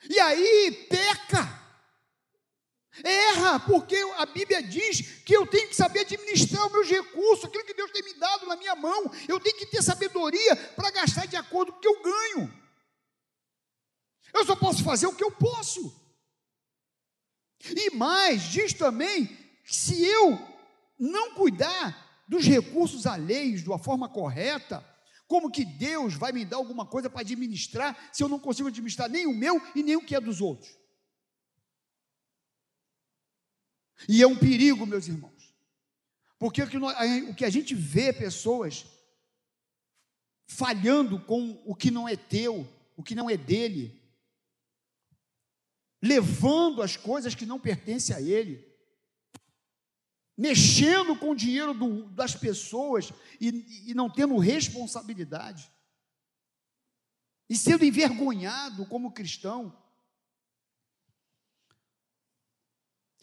E 0.09 0.20
aí 0.20 0.87
peca. 0.88 1.55
Erra, 3.04 3.61
porque 3.61 3.96
a 4.16 4.26
Bíblia 4.26 4.62
diz 4.62 5.22
que 5.24 5.37
eu 5.37 5.46
tenho 5.46 5.68
que 5.68 5.76
saber 5.76 6.00
administrar 6.00 6.66
os 6.66 6.72
meus 6.72 6.88
recursos, 6.88 7.44
aquilo 7.44 7.64
que 7.64 7.74
Deus 7.74 7.90
tem 7.90 8.02
me 8.02 8.14
dado 8.14 8.46
na 8.46 8.56
minha 8.56 8.74
mão. 8.74 9.11
Eu 9.28 9.38
tenho 9.40 9.56
que 9.56 9.66
ter 9.66 9.82
sabedoria 9.82 10.56
para 10.74 10.90
gastar 10.90 11.26
de 11.26 11.37
acordo 11.37 11.72
com 11.72 11.78
o 11.78 11.80
que 11.80 11.88
eu 11.88 12.02
ganho. 12.02 12.66
Eu 14.35 14.44
só 14.44 14.56
posso 14.56 14.85
fazer 14.85 15.06
o 15.06 15.14
que 15.14 15.24
eu 15.24 15.30
posso. 15.30 15.94
E 17.64 17.90
mais, 17.90 18.42
diz 18.42 18.72
também 18.72 19.26
que 19.26 19.74
se 19.74 20.04
eu 20.04 20.38
não 20.98 21.35
cuidar 21.35 22.24
dos 22.28 22.44
recursos 22.44 23.06
alheios 23.06 23.62
de 23.62 23.68
uma 23.68 23.78
forma 23.78 24.09
correta, 24.09 24.85
como 25.26 25.50
que 25.50 25.64
Deus 25.64 26.14
vai 26.14 26.32
me 26.32 26.44
dar 26.44 26.56
alguma 26.56 26.87
coisa 26.87 27.11
para 27.11 27.20
administrar 27.20 27.96
se 28.12 28.22
eu 28.22 28.28
não 28.28 28.38
consigo 28.38 28.68
administrar 28.68 29.09
nem 29.09 29.26
o 29.26 29.35
meu 29.35 29.61
e 29.74 29.82
nem 29.82 29.96
o 29.96 30.04
que 30.04 30.14
é 30.14 30.20
dos 30.20 30.40
outros? 30.40 30.70
E 34.09 34.22
é 34.22 34.26
um 34.26 34.37
perigo, 34.37 34.87
meus 34.87 35.09
irmãos. 35.09 35.54
Porque 36.38 36.62
o 36.62 36.68
que, 36.68 36.78
nós, 36.78 36.94
o 37.28 37.35
que 37.35 37.44
a 37.44 37.50
gente 37.50 37.74
vê 37.74 38.12
pessoas 38.12 38.87
falhando 40.46 41.18
com 41.18 41.62
o 41.64 41.74
que 41.74 41.90
não 41.90 42.09
é 42.09 42.16
teu, 42.16 42.66
o 42.96 43.02
que 43.02 43.14
não 43.14 43.28
é 43.28 43.37
dele, 43.37 44.00
levando 46.02 46.82
as 46.82 46.96
coisas 46.96 47.35
que 47.35 47.46
não 47.46 47.59
pertencem 47.59 48.14
a 48.14 48.20
ele, 48.20 48.64
mexendo 50.37 51.16
com 51.16 51.30
o 51.30 51.37
dinheiro 51.37 51.72
do, 51.72 52.04
das 52.11 52.35
pessoas 52.35 53.12
e, 53.40 53.90
e 53.90 53.94
não 53.94 54.11
tendo 54.11 54.37
responsabilidade, 54.37 55.72
e 57.48 57.56
sendo 57.56 57.85
envergonhado 57.85 58.85
como 58.87 59.12
cristão. 59.12 59.76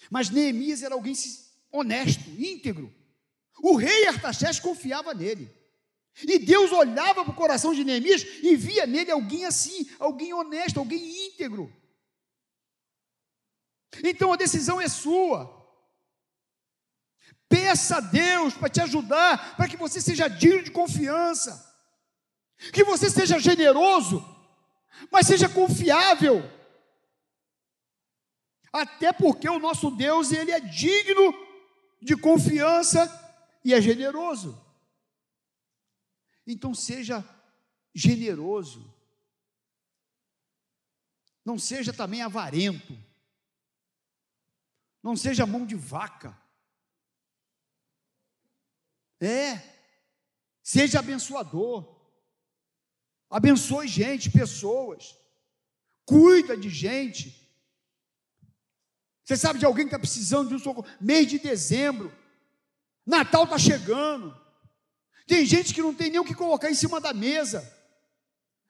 Mas 0.09 0.29
Neemias 0.29 0.83
era 0.83 0.95
alguém 0.95 1.13
honesto, 1.71 2.29
íntegro. 2.29 2.93
O 3.61 3.75
rei 3.75 4.07
Artaxerxes 4.07 4.61
confiava 4.61 5.13
nele. 5.13 5.51
E 6.21 6.37
Deus 6.37 6.71
olhava 6.71 7.23
para 7.23 7.31
o 7.31 7.35
coração 7.35 7.73
de 7.73 7.83
Neemias 7.83 8.23
e 8.43 8.55
via 8.55 8.85
nele 8.85 9.11
alguém 9.11 9.45
assim, 9.45 9.89
alguém 9.99 10.33
honesto, 10.33 10.79
alguém 10.79 11.27
íntegro. 11.27 11.73
Então 14.03 14.31
a 14.31 14.35
decisão 14.35 14.79
é 14.79 14.87
sua. 14.87 15.61
Peça 17.49 17.97
a 17.97 17.99
Deus 17.99 18.53
para 18.53 18.69
te 18.69 18.81
ajudar, 18.81 19.55
para 19.55 19.67
que 19.67 19.77
você 19.77 20.01
seja 20.01 20.27
digno 20.27 20.63
de 20.63 20.71
confiança, 20.71 21.71
que 22.71 22.83
você 22.83 23.09
seja 23.09 23.39
generoso, 23.39 24.23
mas 25.11 25.27
seja 25.27 25.49
confiável. 25.49 26.43
Até 28.73 29.13
porque 29.13 29.47
o 29.47 29.59
nosso 29.59 29.91
Deus, 29.91 30.31
ele 30.31 30.51
é 30.51 30.59
digno 30.59 31.31
de 32.01 32.17
confiança 32.17 33.07
e 33.63 33.71
é 33.71 33.79
generoso. 33.79 34.59
Então 36.47 36.73
seja 36.73 37.23
generoso. 37.93 38.91
Não 41.45 41.59
seja 41.59 41.93
também 41.93 42.23
avarento. 42.23 42.97
Não 45.03 45.15
seja 45.15 45.45
mão 45.45 45.67
de 45.67 45.75
vaca. 45.75 46.36
É. 49.21 49.62
Seja 50.63 50.99
abençoador. 50.99 51.93
Abençoe 53.29 53.88
gente, 53.88 54.31
pessoas. 54.31 55.15
Cuida 56.05 56.57
de 56.57 56.69
gente. 56.69 57.42
Você 59.23 59.38
sabe 59.38 59.59
de 59.59 59.65
alguém 59.65 59.86
que 59.86 59.89
está 59.89 59.99
precisando 59.99 60.49
de 60.49 60.55
um 60.55 60.59
socorro? 60.59 60.88
Mês 60.99 61.27
de 61.27 61.39
dezembro. 61.39 62.13
Natal 63.05 63.45
está 63.45 63.57
chegando. 63.57 64.38
Tem 65.25 65.45
gente 65.45 65.73
que 65.73 65.81
não 65.81 65.93
tem 65.93 66.09
nem 66.09 66.19
o 66.19 66.25
que 66.25 66.36
colocar 66.36 66.69
em 66.69 66.75
cima 66.75 66.99
da 66.99 67.13
mesa. 67.13 67.62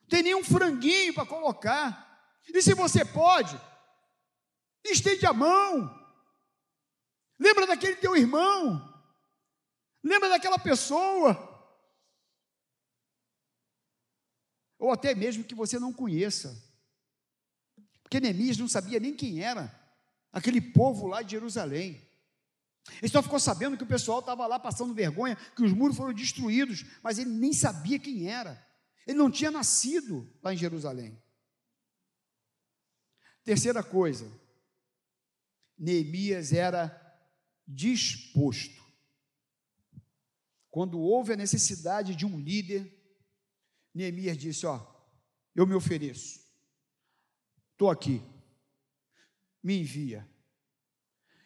Não 0.01 0.07
tem 0.09 0.23
nem 0.23 0.35
um 0.35 0.43
franguinho 0.43 1.13
para 1.13 1.25
colocar. 1.25 2.39
E 2.47 2.61
se 2.61 2.73
você 2.75 3.03
pode, 3.03 3.59
estende 4.83 5.25
a 5.25 5.33
mão. 5.33 5.99
Lembra 7.39 7.65
daquele 7.65 7.95
teu 7.95 8.15
irmão? 8.15 8.93
Lembra 10.03 10.29
daquela 10.29 10.59
pessoa? 10.59 11.49
Ou 14.77 14.91
até 14.91 15.15
mesmo 15.15 15.43
que 15.43 15.55
você 15.55 15.79
não 15.79 15.91
conheça. 15.91 16.61
Porque 18.03 18.19
Neemias 18.19 18.57
não 18.57 18.67
sabia 18.67 18.99
nem 18.99 19.15
quem 19.15 19.41
era 19.41 19.82
aquele 20.33 20.59
povo 20.59 21.05
lá 21.07 21.21
de 21.21 21.31
Jerusalém. 21.31 22.01
Ele 23.01 23.09
só 23.09 23.21
ficou 23.21 23.39
sabendo 23.39 23.77
que 23.77 23.83
o 23.83 23.87
pessoal 23.87 24.19
estava 24.19 24.45
lá 24.47 24.59
passando 24.59 24.93
vergonha, 24.93 25.37
que 25.55 25.63
os 25.63 25.71
muros 25.71 25.95
foram 25.95 26.13
destruídos, 26.13 26.83
mas 27.01 27.19
ele 27.19 27.29
nem 27.29 27.53
sabia 27.53 27.99
quem 27.99 28.27
era. 28.27 28.61
Ele 29.07 29.17
não 29.17 29.31
tinha 29.31 29.51
nascido 29.51 30.29
lá 30.41 30.53
em 30.53 30.57
Jerusalém. 30.57 31.21
Terceira 33.43 33.83
coisa, 33.83 34.29
Neemias 35.77 36.51
era 36.51 36.99
disposto. 37.67 38.81
Quando 40.69 40.99
houve 40.99 41.33
a 41.33 41.37
necessidade 41.37 42.15
de 42.15 42.25
um 42.25 42.39
líder, 42.39 42.91
Neemias 43.93 44.37
disse: 44.37 44.65
Ó, 44.65 44.81
eu 45.53 45.67
me 45.67 45.75
ofereço, 45.75 46.39
estou 47.73 47.89
aqui, 47.89 48.21
me 49.63 49.79
envia. 49.79 50.27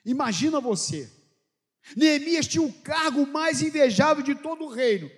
Imagina 0.04 0.60
você, 0.60 1.12
Neemias 1.96 2.48
tinha 2.48 2.64
o 2.64 2.74
cargo 2.82 3.26
mais 3.28 3.62
invejável 3.62 4.24
de 4.24 4.36
todo 4.36 4.66
o 4.66 4.70
reino. 4.70 5.10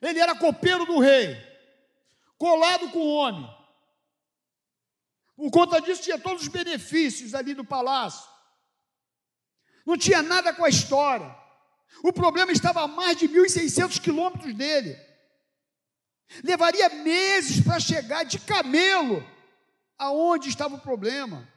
Ele 0.00 0.18
era 0.18 0.34
copeiro 0.34 0.86
do 0.86 0.98
rei, 0.98 1.36
colado 2.38 2.90
com 2.90 3.00
o 3.00 3.14
homem. 3.14 3.60
Por 5.36 5.50
conta 5.50 5.80
disso, 5.80 6.02
tinha 6.02 6.18
todos 6.18 6.42
os 6.42 6.48
benefícios 6.48 7.34
ali 7.34 7.54
do 7.54 7.64
palácio. 7.64 8.28
Não 9.84 9.96
tinha 9.96 10.22
nada 10.22 10.52
com 10.54 10.64
a 10.64 10.68
história. 10.68 11.34
O 12.02 12.12
problema 12.12 12.52
estava 12.52 12.82
a 12.82 12.88
mais 12.88 13.16
de 13.16 13.28
1.600 13.28 14.00
quilômetros 14.00 14.54
dele. 14.54 14.96
Levaria 16.44 16.88
meses 16.90 17.64
para 17.64 17.80
chegar 17.80 18.24
de 18.24 18.38
camelo 18.38 19.26
aonde 20.00 20.48
estava 20.48 20.74
o 20.74 20.80
problema. 20.80 21.48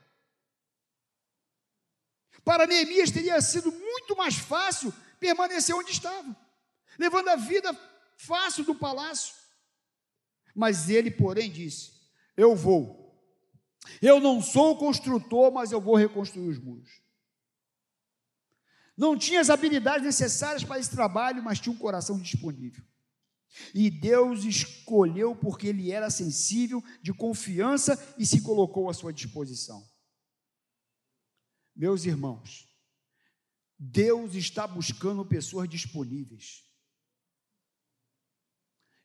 Para 2.44 2.68
Neemias 2.68 3.10
teria 3.10 3.42
sido 3.42 3.72
muito 3.72 4.16
mais 4.16 4.36
fácil 4.36 4.94
permanecer 5.20 5.74
onde 5.74 5.92
estava, 5.92 6.36
levando 7.00 7.30
a 7.30 7.36
vida 7.36 7.74
fácil 8.18 8.64
do 8.64 8.76
palácio. 8.76 9.34
Mas 10.54 10.90
ele, 10.90 11.10
porém, 11.10 11.50
disse: 11.50 11.94
Eu 12.38 12.56
vou 12.56 13.04
eu 14.02 14.20
não 14.20 14.42
sou 14.42 14.78
construtor, 14.78 15.52
mas 15.52 15.72
eu 15.72 15.82
vou 15.82 15.96
reconstruir 15.96 16.48
os 16.48 16.60
muros. 16.60 17.02
Não 18.96 19.18
tinha 19.18 19.42
as 19.42 19.50
habilidades 19.50 20.06
necessárias 20.06 20.64
para 20.64 20.80
esse 20.80 20.92
trabalho, 20.92 21.44
mas 21.44 21.60
tinha 21.60 21.74
um 21.74 21.78
coração 21.78 22.20
disponível. 22.20 22.84
E 23.74 23.90
Deus 23.90 24.44
escolheu 24.44 25.36
porque 25.36 25.68
ele 25.68 25.92
era 25.92 26.10
sensível, 26.10 26.84
de 27.02 27.14
confiança 27.14 27.98
e 28.18 28.26
se 28.26 28.42
colocou 28.42 28.90
à 28.90 28.94
sua 28.94 29.14
disposição. 29.14 29.88
Meus 31.76 32.06
irmãos, 32.06 32.68
Deus 33.78 34.36
está 34.36 34.66
buscando 34.68 35.26
pessoas 35.26 35.68
disponíveis. 35.70 36.64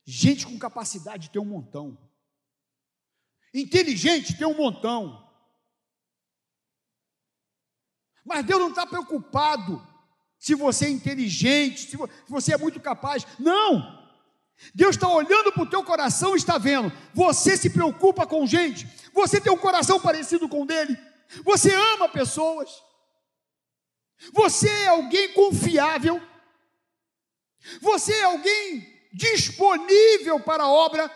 Gente 0.04 0.46
com 0.46 0.58
capacidade 0.58 1.24
de 1.24 1.30
ter 1.30 1.38
um 1.38 1.44
montão. 1.44 1.98
Inteligente 3.52 4.36
tem 4.36 4.46
um 4.46 4.56
montão. 4.56 5.26
Mas 8.24 8.44
Deus 8.44 8.60
não 8.60 8.70
está 8.70 8.86
preocupado 8.86 9.86
se 10.38 10.54
você 10.54 10.86
é 10.86 10.90
inteligente, 10.90 11.90
se 11.90 11.96
você 12.28 12.54
é 12.54 12.58
muito 12.58 12.80
capaz. 12.80 13.26
Não! 13.38 14.07
Deus 14.74 14.96
está 14.96 15.08
olhando 15.08 15.52
para 15.52 15.62
o 15.62 15.70
teu 15.70 15.84
coração 15.84 16.34
e 16.34 16.38
está 16.38 16.58
vendo. 16.58 16.92
Você 17.14 17.56
se 17.56 17.70
preocupa 17.70 18.26
com 18.26 18.46
gente. 18.46 18.86
Você 19.12 19.40
tem 19.40 19.52
um 19.52 19.58
coração 19.58 20.00
parecido 20.00 20.48
com 20.48 20.62
o 20.62 20.66
dele. 20.66 20.98
Você 21.44 21.72
ama 21.72 22.08
pessoas. 22.08 22.82
Você 24.32 24.68
é 24.68 24.88
alguém 24.88 25.32
confiável. 25.32 26.20
Você 27.80 28.12
é 28.12 28.24
alguém 28.24 29.08
disponível 29.12 30.40
para 30.40 30.64
a 30.64 30.70
obra. 30.70 31.08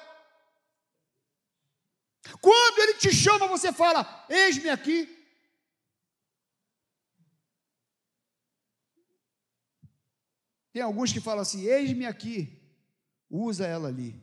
Quando 2.41 2.79
ele 2.79 2.95
te 2.95 3.13
chama, 3.13 3.49
você 3.49 3.73
fala: 3.73 4.27
Eis-me 4.29 4.71
aqui. 4.71 5.19
Tem 10.73 10.83
alguns 10.83 11.13
que 11.13 11.21
falam 11.21 11.43
assim: 11.43 11.63
Eis-me 11.63 12.07
aqui. 12.07 12.62
Usa 13.35 13.67
ela 13.67 13.89
ali. 13.89 14.15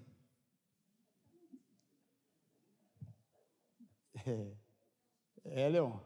É, 4.24 4.56
é 5.45 5.69
Leon. 5.69 6.00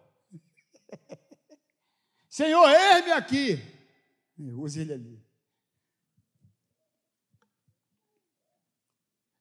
Senhor, 2.29 2.65
eis-me 2.69 3.11
aqui. 3.11 3.59
Use 4.37 4.79
ele 4.79 4.93
ali. 4.93 5.27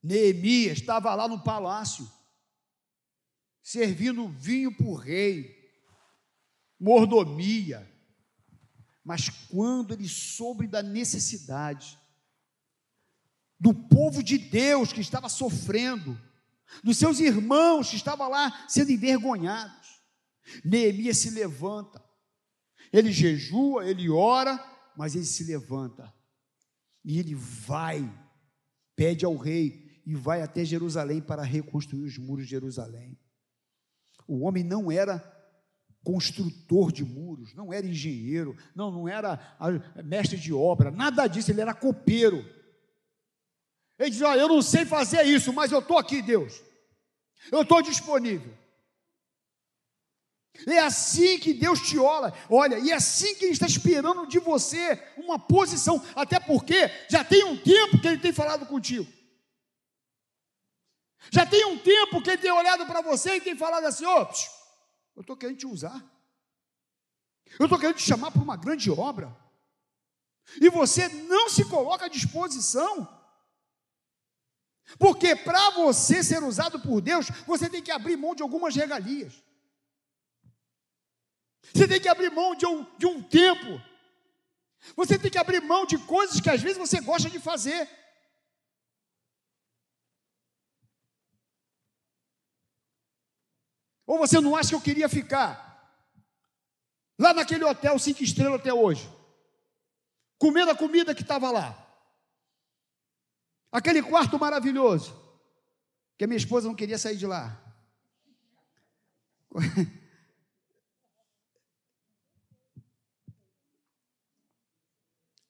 Neemias 0.03 0.79
estava 0.79 1.14
lá 1.14 1.29
no 1.29 1.44
palácio 1.44 2.11
servindo 3.62 4.29
vinho 4.29 4.77
para 4.77 4.87
o 4.87 4.96
rei, 4.96 5.72
mordomia. 6.81 7.88
Mas 9.05 9.29
quando 9.29 9.94
ele 9.94 10.09
soube 10.09 10.66
da 10.66 10.83
necessidade 10.83 12.01
do 13.62 13.72
povo 13.72 14.25
de 14.25 14.37
Deus 14.37 14.92
que 14.92 15.01
estava 15.01 15.29
sofrendo, 15.29 16.20
dos 16.83 16.96
seus 16.98 17.20
irmãos 17.20 17.90
que 17.90 17.94
estavam 17.94 18.29
lá 18.29 18.66
sendo 18.68 18.90
envergonhados, 18.90 20.03
Neemias 20.64 21.18
se 21.18 21.31
levanta, 21.31 22.03
ele 22.92 23.12
jejua, 23.12 23.88
ele 23.88 24.11
ora, 24.11 24.61
mas 24.96 25.14
ele 25.14 25.25
se 25.25 25.44
levanta 25.44 26.12
e 27.05 27.20
ele 27.20 27.37
vai, 27.37 28.12
pede 28.96 29.25
ao 29.25 29.37
rei 29.37 30.03
e 30.05 30.12
vai 30.12 30.42
até 30.42 30.64
Jerusalém 30.64 31.20
para 31.20 31.44
reconstruir 31.44 32.03
os 32.03 32.18
muros 32.18 32.46
de 32.46 32.51
Jerusalém. 32.51 33.16
O 34.27 34.40
homem 34.40 34.64
não 34.64 34.90
era 34.90 35.22
construtor 36.03 36.90
de 36.90 37.05
muros, 37.05 37.55
não 37.55 37.72
era 37.72 37.87
engenheiro, 37.87 38.57
não, 38.75 38.90
não 38.90 39.09
era 39.09 39.57
mestre 40.05 40.37
de 40.37 40.53
obra, 40.53 40.90
nada 40.90 41.29
disso, 41.29 41.53
ele 41.53 41.61
era 41.61 41.72
copeiro. 41.72 42.44
Ele 44.02 44.10
diz: 44.10 44.20
Olha, 44.20 44.40
eu 44.40 44.48
não 44.48 44.60
sei 44.60 44.84
fazer 44.84 45.22
isso, 45.22 45.52
mas 45.52 45.70
eu 45.70 45.78
estou 45.78 45.96
aqui, 45.96 46.20
Deus, 46.20 46.60
eu 47.52 47.62
estou 47.62 47.80
disponível. 47.80 48.52
É 50.66 50.80
assim 50.80 51.38
que 51.38 51.54
Deus 51.54 51.80
te 51.80 51.98
olha, 51.98 52.34
olha, 52.50 52.78
e 52.78 52.90
é 52.90 52.94
assim 52.94 53.34
que 53.36 53.44
Ele 53.44 53.52
está 53.52 53.66
esperando 53.66 54.26
de 54.26 54.38
você 54.40 55.00
uma 55.16 55.38
posição, 55.38 56.04
até 56.16 56.38
porque 56.40 56.90
já 57.08 57.24
tem 57.24 57.44
um 57.44 57.56
tempo 57.56 58.00
que 58.00 58.08
Ele 58.08 58.18
tem 58.18 58.32
falado 58.32 58.66
contigo. 58.66 59.10
Já 61.30 61.46
tem 61.46 61.64
um 61.64 61.78
tempo 61.78 62.20
que 62.20 62.30
Ele 62.30 62.42
tem 62.42 62.50
olhado 62.50 62.84
para 62.84 63.00
você 63.02 63.36
e 63.36 63.40
tem 63.40 63.56
falado 63.56 63.84
assim: 63.84 64.04
oh, 64.04 64.26
eu 65.14 65.20
estou 65.20 65.36
querendo 65.36 65.58
te 65.58 65.66
usar, 65.66 66.04
eu 67.56 67.66
estou 67.66 67.78
querendo 67.78 67.96
te 67.96 68.02
chamar 68.02 68.32
para 68.32 68.42
uma 68.42 68.56
grande 68.56 68.90
obra, 68.90 69.34
e 70.60 70.68
você 70.68 71.08
não 71.08 71.48
se 71.48 71.64
coloca 71.64 72.06
à 72.06 72.08
disposição, 72.08 73.21
porque 74.98 75.35
para 75.35 75.70
você 75.70 76.22
ser 76.22 76.42
usado 76.42 76.81
por 76.81 77.00
Deus, 77.00 77.28
você 77.46 77.68
tem 77.68 77.83
que 77.83 77.90
abrir 77.90 78.16
mão 78.16 78.35
de 78.35 78.42
algumas 78.42 78.74
regalias. 78.74 79.42
Você 81.74 81.87
tem 81.88 82.00
que 82.00 82.09
abrir 82.09 82.31
mão 82.31 82.55
de 82.55 82.66
um, 82.66 82.85
de 82.98 83.07
um 83.07 83.22
tempo. 83.22 83.81
Você 84.96 85.18
tem 85.18 85.31
que 85.31 85.38
abrir 85.38 85.61
mão 85.62 85.87
de 85.87 85.96
coisas 85.98 86.40
que 86.40 86.50
às 86.50 86.61
vezes 86.61 86.78
você 86.78 87.00
gosta 87.00 87.31
de 87.31 87.38
fazer. 87.38 87.88
Ou 94.07 94.18
você 94.18 94.40
não 94.40 94.57
acha 94.57 94.70
que 94.70 94.74
eu 94.74 94.81
queria 94.81 95.09
ficar 95.09 95.72
lá 97.18 97.33
naquele 97.33 97.64
hotel 97.64 97.98
cinco 97.98 98.22
estrelas 98.22 98.61
até 98.61 98.74
hoje, 98.74 99.09
comendo 100.38 100.72
a 100.72 100.76
comida 100.76 101.14
que 101.14 101.22
estava 101.22 101.50
lá, 101.50 101.91
aquele 103.72 104.02
quarto 104.02 104.38
maravilhoso, 104.38 105.18
que 106.18 106.24
a 106.24 106.26
minha 106.26 106.37
esposa 106.37 106.68
não 106.68 106.74
queria 106.74 106.98
sair 106.98 107.16
de 107.16 107.26
lá. 107.26 107.58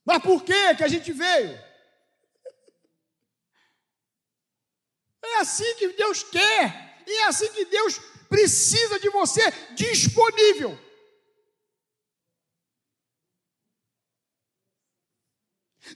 Mas 0.05 0.23
por 0.23 0.45
que 0.45 0.75
que 0.77 0.85
a 0.85 0.89
gente 0.89 1.13
veio? 1.13 1.59
É 5.25 5.39
assim 5.41 5.77
que 5.77 5.93
Deus 5.93 6.23
quer, 6.23 7.03
e 7.07 7.23
é 7.23 7.25
assim 7.27 7.51
que 7.53 7.65
Deus 7.65 7.99
precisa 8.29 8.99
de 8.99 9.09
você 9.11 9.43
disponível. 9.75 10.79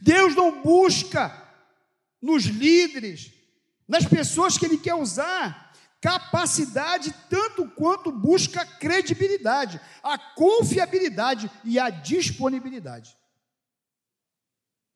Deus 0.01 0.35
não 0.35 0.63
busca 0.63 1.46
nos 2.27 2.45
líderes, 2.45 3.33
nas 3.87 4.05
pessoas 4.05 4.59
que 4.59 4.67
Ele 4.67 4.77
quer 4.77 4.95
usar, 4.95 5.73
capacidade 6.01 7.15
tanto 7.31 7.69
quanto 7.71 8.11
busca 8.11 8.67
credibilidade, 8.67 9.81
a 10.03 10.19
confiabilidade 10.19 11.49
e 11.65 11.79
a 11.79 11.89
disponibilidade. 11.89 13.17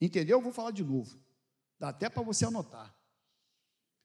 Entendeu? 0.01 0.38
Eu 0.38 0.43
vou 0.43 0.53
falar 0.53 0.73
de 0.73 0.83
novo. 0.83 1.16
Dá 1.79 1.90
até 1.90 2.09
para 2.09 2.23
você 2.23 2.45
anotar. 2.45 2.93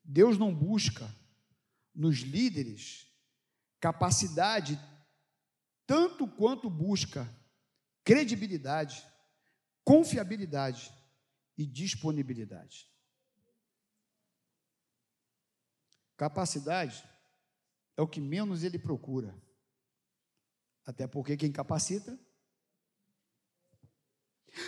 Deus 0.03 0.37
não 0.37 0.53
busca 0.53 1.09
nos 1.93 2.19
líderes 2.19 3.07
capacidade 3.79 4.79
tanto 5.87 6.27
quanto 6.27 6.69
busca 6.69 7.27
credibilidade, 8.03 9.05
confiabilidade 9.83 10.91
e 11.57 11.65
disponibilidade. 11.65 12.87
Capacidade 16.17 17.07
é 17.97 18.01
o 18.01 18.07
que 18.07 18.21
menos 18.21 18.63
ele 18.63 18.79
procura. 18.79 19.35
Até 20.85 21.07
porque 21.07 21.35
quem 21.35 21.51
capacita 21.51 22.17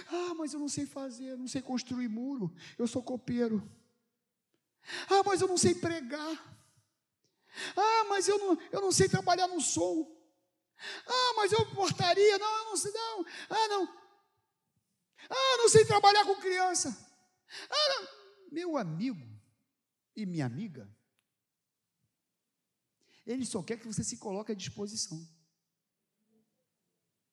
ah, 0.10 0.34
mas 0.36 0.54
eu 0.54 0.60
não 0.60 0.68
sei 0.68 0.86
fazer, 0.86 1.38
não 1.38 1.48
sei 1.48 1.62
construir 1.62 2.08
muro, 2.08 2.54
eu 2.78 2.88
sou 2.88 3.02
copeiro. 3.02 3.64
Ah, 5.10 5.24
mas 5.26 5.42
eu 5.42 5.48
não 5.48 5.58
sei 5.58 5.76
pregar. 5.76 6.58
Ah, 7.76 8.04
mas 8.10 8.28
eu 8.28 8.38
não, 8.38 8.62
eu 8.72 8.82
não 8.82 8.92
sei 8.92 9.08
trabalhar 9.08 9.48
no 9.48 9.62
som. 9.62 10.14
Ah, 11.06 11.34
mas 11.38 11.52
eu 11.52 11.66
portaria, 11.74 12.38
não, 12.38 12.58
eu 12.60 12.66
não 12.66 12.78
sei, 12.78 12.92
não. 12.92 13.26
Ah, 13.50 13.68
não. 13.70 13.84
Ah, 15.30 15.58
não 15.58 15.70
sei 15.70 15.86
trabalhar 15.86 16.26
com 16.26 16.36
criança. 16.36 16.96
Ah, 17.70 17.90
não. 17.90 18.08
Meu 18.52 18.78
amigo 18.78 19.26
e 20.16 20.26
minha 20.26 20.46
amiga, 20.46 20.90
ele 23.28 23.46
só 23.46 23.62
quer 23.62 23.78
que 23.78 23.86
você 23.86 24.04
se 24.04 24.18
coloque 24.18 24.54
à 24.54 24.56
disposição. 24.56 25.28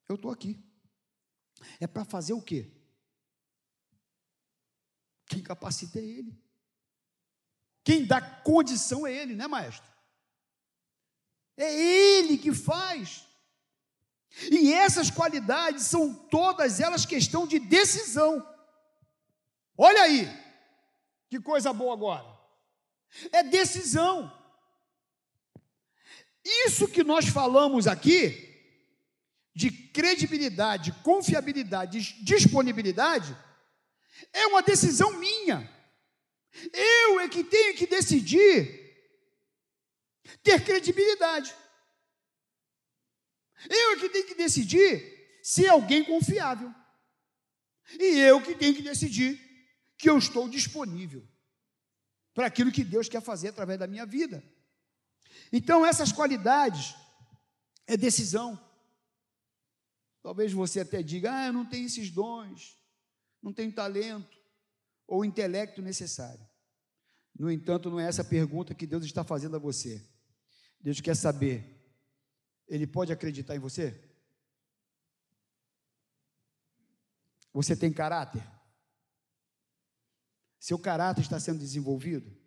Eu 0.08 0.16
estou 0.16 0.30
aqui. 0.30 0.62
É 1.80 1.86
para 1.86 2.04
fazer 2.04 2.32
o 2.32 2.42
quê? 2.42 2.70
Quem 5.26 5.42
capacita 5.42 5.98
é 5.98 6.02
Ele. 6.02 6.38
Quem 7.82 8.04
dá 8.04 8.20
condição 8.20 9.06
é 9.06 9.12
Ele, 9.12 9.34
né, 9.34 9.46
maestro? 9.46 9.90
É 11.56 11.72
Ele 11.72 12.36
que 12.36 12.52
faz. 12.52 13.26
E 14.50 14.72
essas 14.72 15.10
qualidades 15.10 15.86
são 15.86 16.12
todas 16.12 16.80
elas 16.80 17.06
questão 17.06 17.46
de 17.46 17.60
decisão. 17.60 18.44
Olha 19.78 20.02
aí, 20.02 20.26
que 21.28 21.40
coisa 21.40 21.72
boa 21.72 21.94
agora. 21.94 22.26
É 23.32 23.44
decisão. 23.44 24.43
Isso 26.44 26.86
que 26.86 27.02
nós 27.02 27.26
falamos 27.26 27.86
aqui 27.86 28.52
de 29.54 29.70
credibilidade, 29.70 30.92
confiabilidade, 31.02 32.22
disponibilidade, 32.22 33.36
é 34.32 34.46
uma 34.46 34.62
decisão 34.62 35.18
minha. 35.18 35.70
Eu 36.72 37.20
é 37.20 37.28
que 37.28 37.42
tenho 37.42 37.74
que 37.74 37.86
decidir 37.86 38.82
ter 40.42 40.62
credibilidade. 40.64 41.54
Eu 43.68 43.92
é 43.92 43.96
que 43.96 44.08
tenho 44.08 44.26
que 44.26 44.34
decidir 44.34 45.38
ser 45.42 45.68
alguém 45.68 46.04
confiável. 46.04 46.72
E 47.98 48.18
eu 48.18 48.40
que 48.40 48.54
tenho 48.54 48.74
que 48.74 48.82
decidir 48.82 49.40
que 49.96 50.08
eu 50.08 50.18
estou 50.18 50.48
disponível 50.48 51.26
para 52.34 52.46
aquilo 52.46 52.72
que 52.72 52.84
Deus 52.84 53.08
quer 53.08 53.22
fazer 53.22 53.48
através 53.48 53.78
da 53.78 53.86
minha 53.86 54.04
vida. 54.04 54.42
Então, 55.56 55.86
essas 55.86 56.10
qualidades 56.10 56.96
é 57.86 57.96
decisão. 57.96 58.58
Talvez 60.20 60.52
você 60.52 60.80
até 60.80 61.00
diga: 61.00 61.32
ah, 61.32 61.46
eu 61.46 61.52
não 61.52 61.64
tenho 61.64 61.86
esses 61.86 62.10
dons, 62.10 62.76
não 63.40 63.52
tenho 63.52 63.72
talento 63.72 64.36
ou 65.06 65.24
intelecto 65.24 65.80
necessário. 65.80 66.44
No 67.38 67.48
entanto, 67.48 67.88
não 67.88 68.00
é 68.00 68.08
essa 68.08 68.24
pergunta 68.24 68.74
que 68.74 68.84
Deus 68.84 69.04
está 69.04 69.22
fazendo 69.22 69.54
a 69.54 69.60
você. 69.60 70.04
Deus 70.80 71.00
quer 71.00 71.14
saber: 71.14 71.88
Ele 72.66 72.84
pode 72.84 73.12
acreditar 73.12 73.54
em 73.54 73.60
você? 73.60 74.12
Você 77.52 77.76
tem 77.76 77.92
caráter? 77.92 78.44
Seu 80.58 80.80
caráter 80.80 81.20
está 81.20 81.38
sendo 81.38 81.60
desenvolvido? 81.60 82.43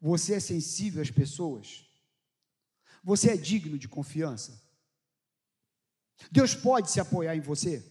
Você 0.00 0.34
é 0.34 0.40
sensível 0.40 1.02
às 1.02 1.10
pessoas? 1.10 1.88
Você 3.02 3.30
é 3.30 3.36
digno 3.36 3.78
de 3.78 3.88
confiança? 3.88 4.60
Deus 6.30 6.54
pode 6.54 6.90
se 6.90 7.00
apoiar 7.00 7.36
em 7.36 7.40
você? 7.40 7.84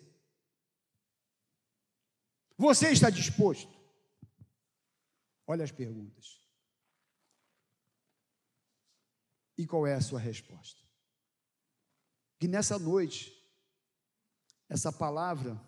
Você 2.58 2.89
está 2.89 3.10
disposto? 3.10 3.78
Olha 5.45 5.64
as 5.64 5.72
perguntas. 5.72 6.41
E 9.58 9.66
qual 9.66 9.88
é 9.88 9.93
a 9.93 10.01
sua 10.01 10.20
resposta? 10.20 10.82
Que 12.39 12.47
nessa 12.47 12.78
noite, 12.78 13.34
essa 14.70 14.91
palavra, 14.91 15.60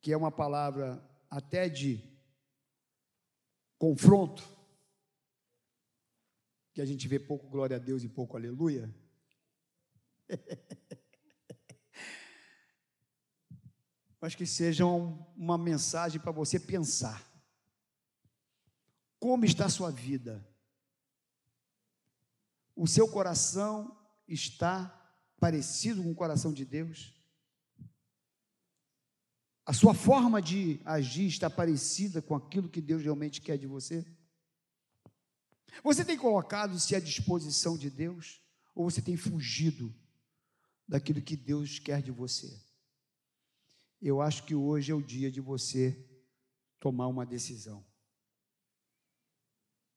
que 0.00 0.12
é 0.12 0.16
uma 0.16 0.32
palavra 0.32 1.02
até 1.30 1.68
de 1.68 2.13
confronto, 3.78 4.42
que 6.72 6.80
a 6.80 6.84
gente 6.84 7.06
vê 7.06 7.18
pouco 7.20 7.48
glória 7.48 7.76
a 7.76 7.80
Deus 7.80 8.02
e 8.02 8.08
pouco 8.08 8.36
aleluia? 8.36 8.92
Mas 14.20 14.34
que 14.34 14.46
seja 14.46 14.84
uma 14.86 15.56
mensagem 15.58 16.20
para 16.20 16.32
você 16.32 16.58
pensar. 16.58 17.22
Como 19.20 19.44
está 19.44 19.66
a 19.66 19.70
sua 19.70 19.90
vida? 19.90 20.44
O 22.74 22.88
seu 22.88 23.06
coração 23.06 23.96
está 24.26 24.88
parecido 25.38 26.02
com 26.02 26.10
o 26.10 26.14
coração 26.14 26.52
de 26.52 26.64
Deus? 26.64 27.13
A 29.66 29.72
sua 29.72 29.94
forma 29.94 30.42
de 30.42 30.78
agir 30.84 31.26
está 31.26 31.48
parecida 31.48 32.20
com 32.20 32.34
aquilo 32.34 32.68
que 32.68 32.82
Deus 32.82 33.02
realmente 33.02 33.40
quer 33.40 33.56
de 33.56 33.66
você? 33.66 34.04
Você 35.82 36.04
tem 36.04 36.18
colocado-se 36.18 36.94
à 36.94 37.00
disposição 37.00 37.76
de 37.76 37.88
Deus 37.88 38.42
ou 38.74 38.90
você 38.90 39.00
tem 39.00 39.16
fugido 39.16 39.94
daquilo 40.86 41.22
que 41.22 41.36
Deus 41.36 41.78
quer 41.78 42.02
de 42.02 42.10
você? 42.10 42.62
Eu 44.02 44.20
acho 44.20 44.44
que 44.44 44.54
hoje 44.54 44.92
é 44.92 44.94
o 44.94 45.02
dia 45.02 45.30
de 45.30 45.40
você 45.40 45.98
tomar 46.78 47.06
uma 47.06 47.24
decisão. 47.24 47.82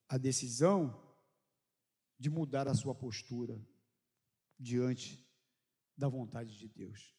A 0.08 0.18
decisão 0.18 1.04
de 2.18 2.30
mudar 2.30 2.70
a 2.70 2.74
sua 2.74 2.96
postura 2.96 3.62
diante 4.58 5.22
da 5.98 6.08
vontade 6.08 6.58
de 6.58 6.70
Deus. 6.70 7.17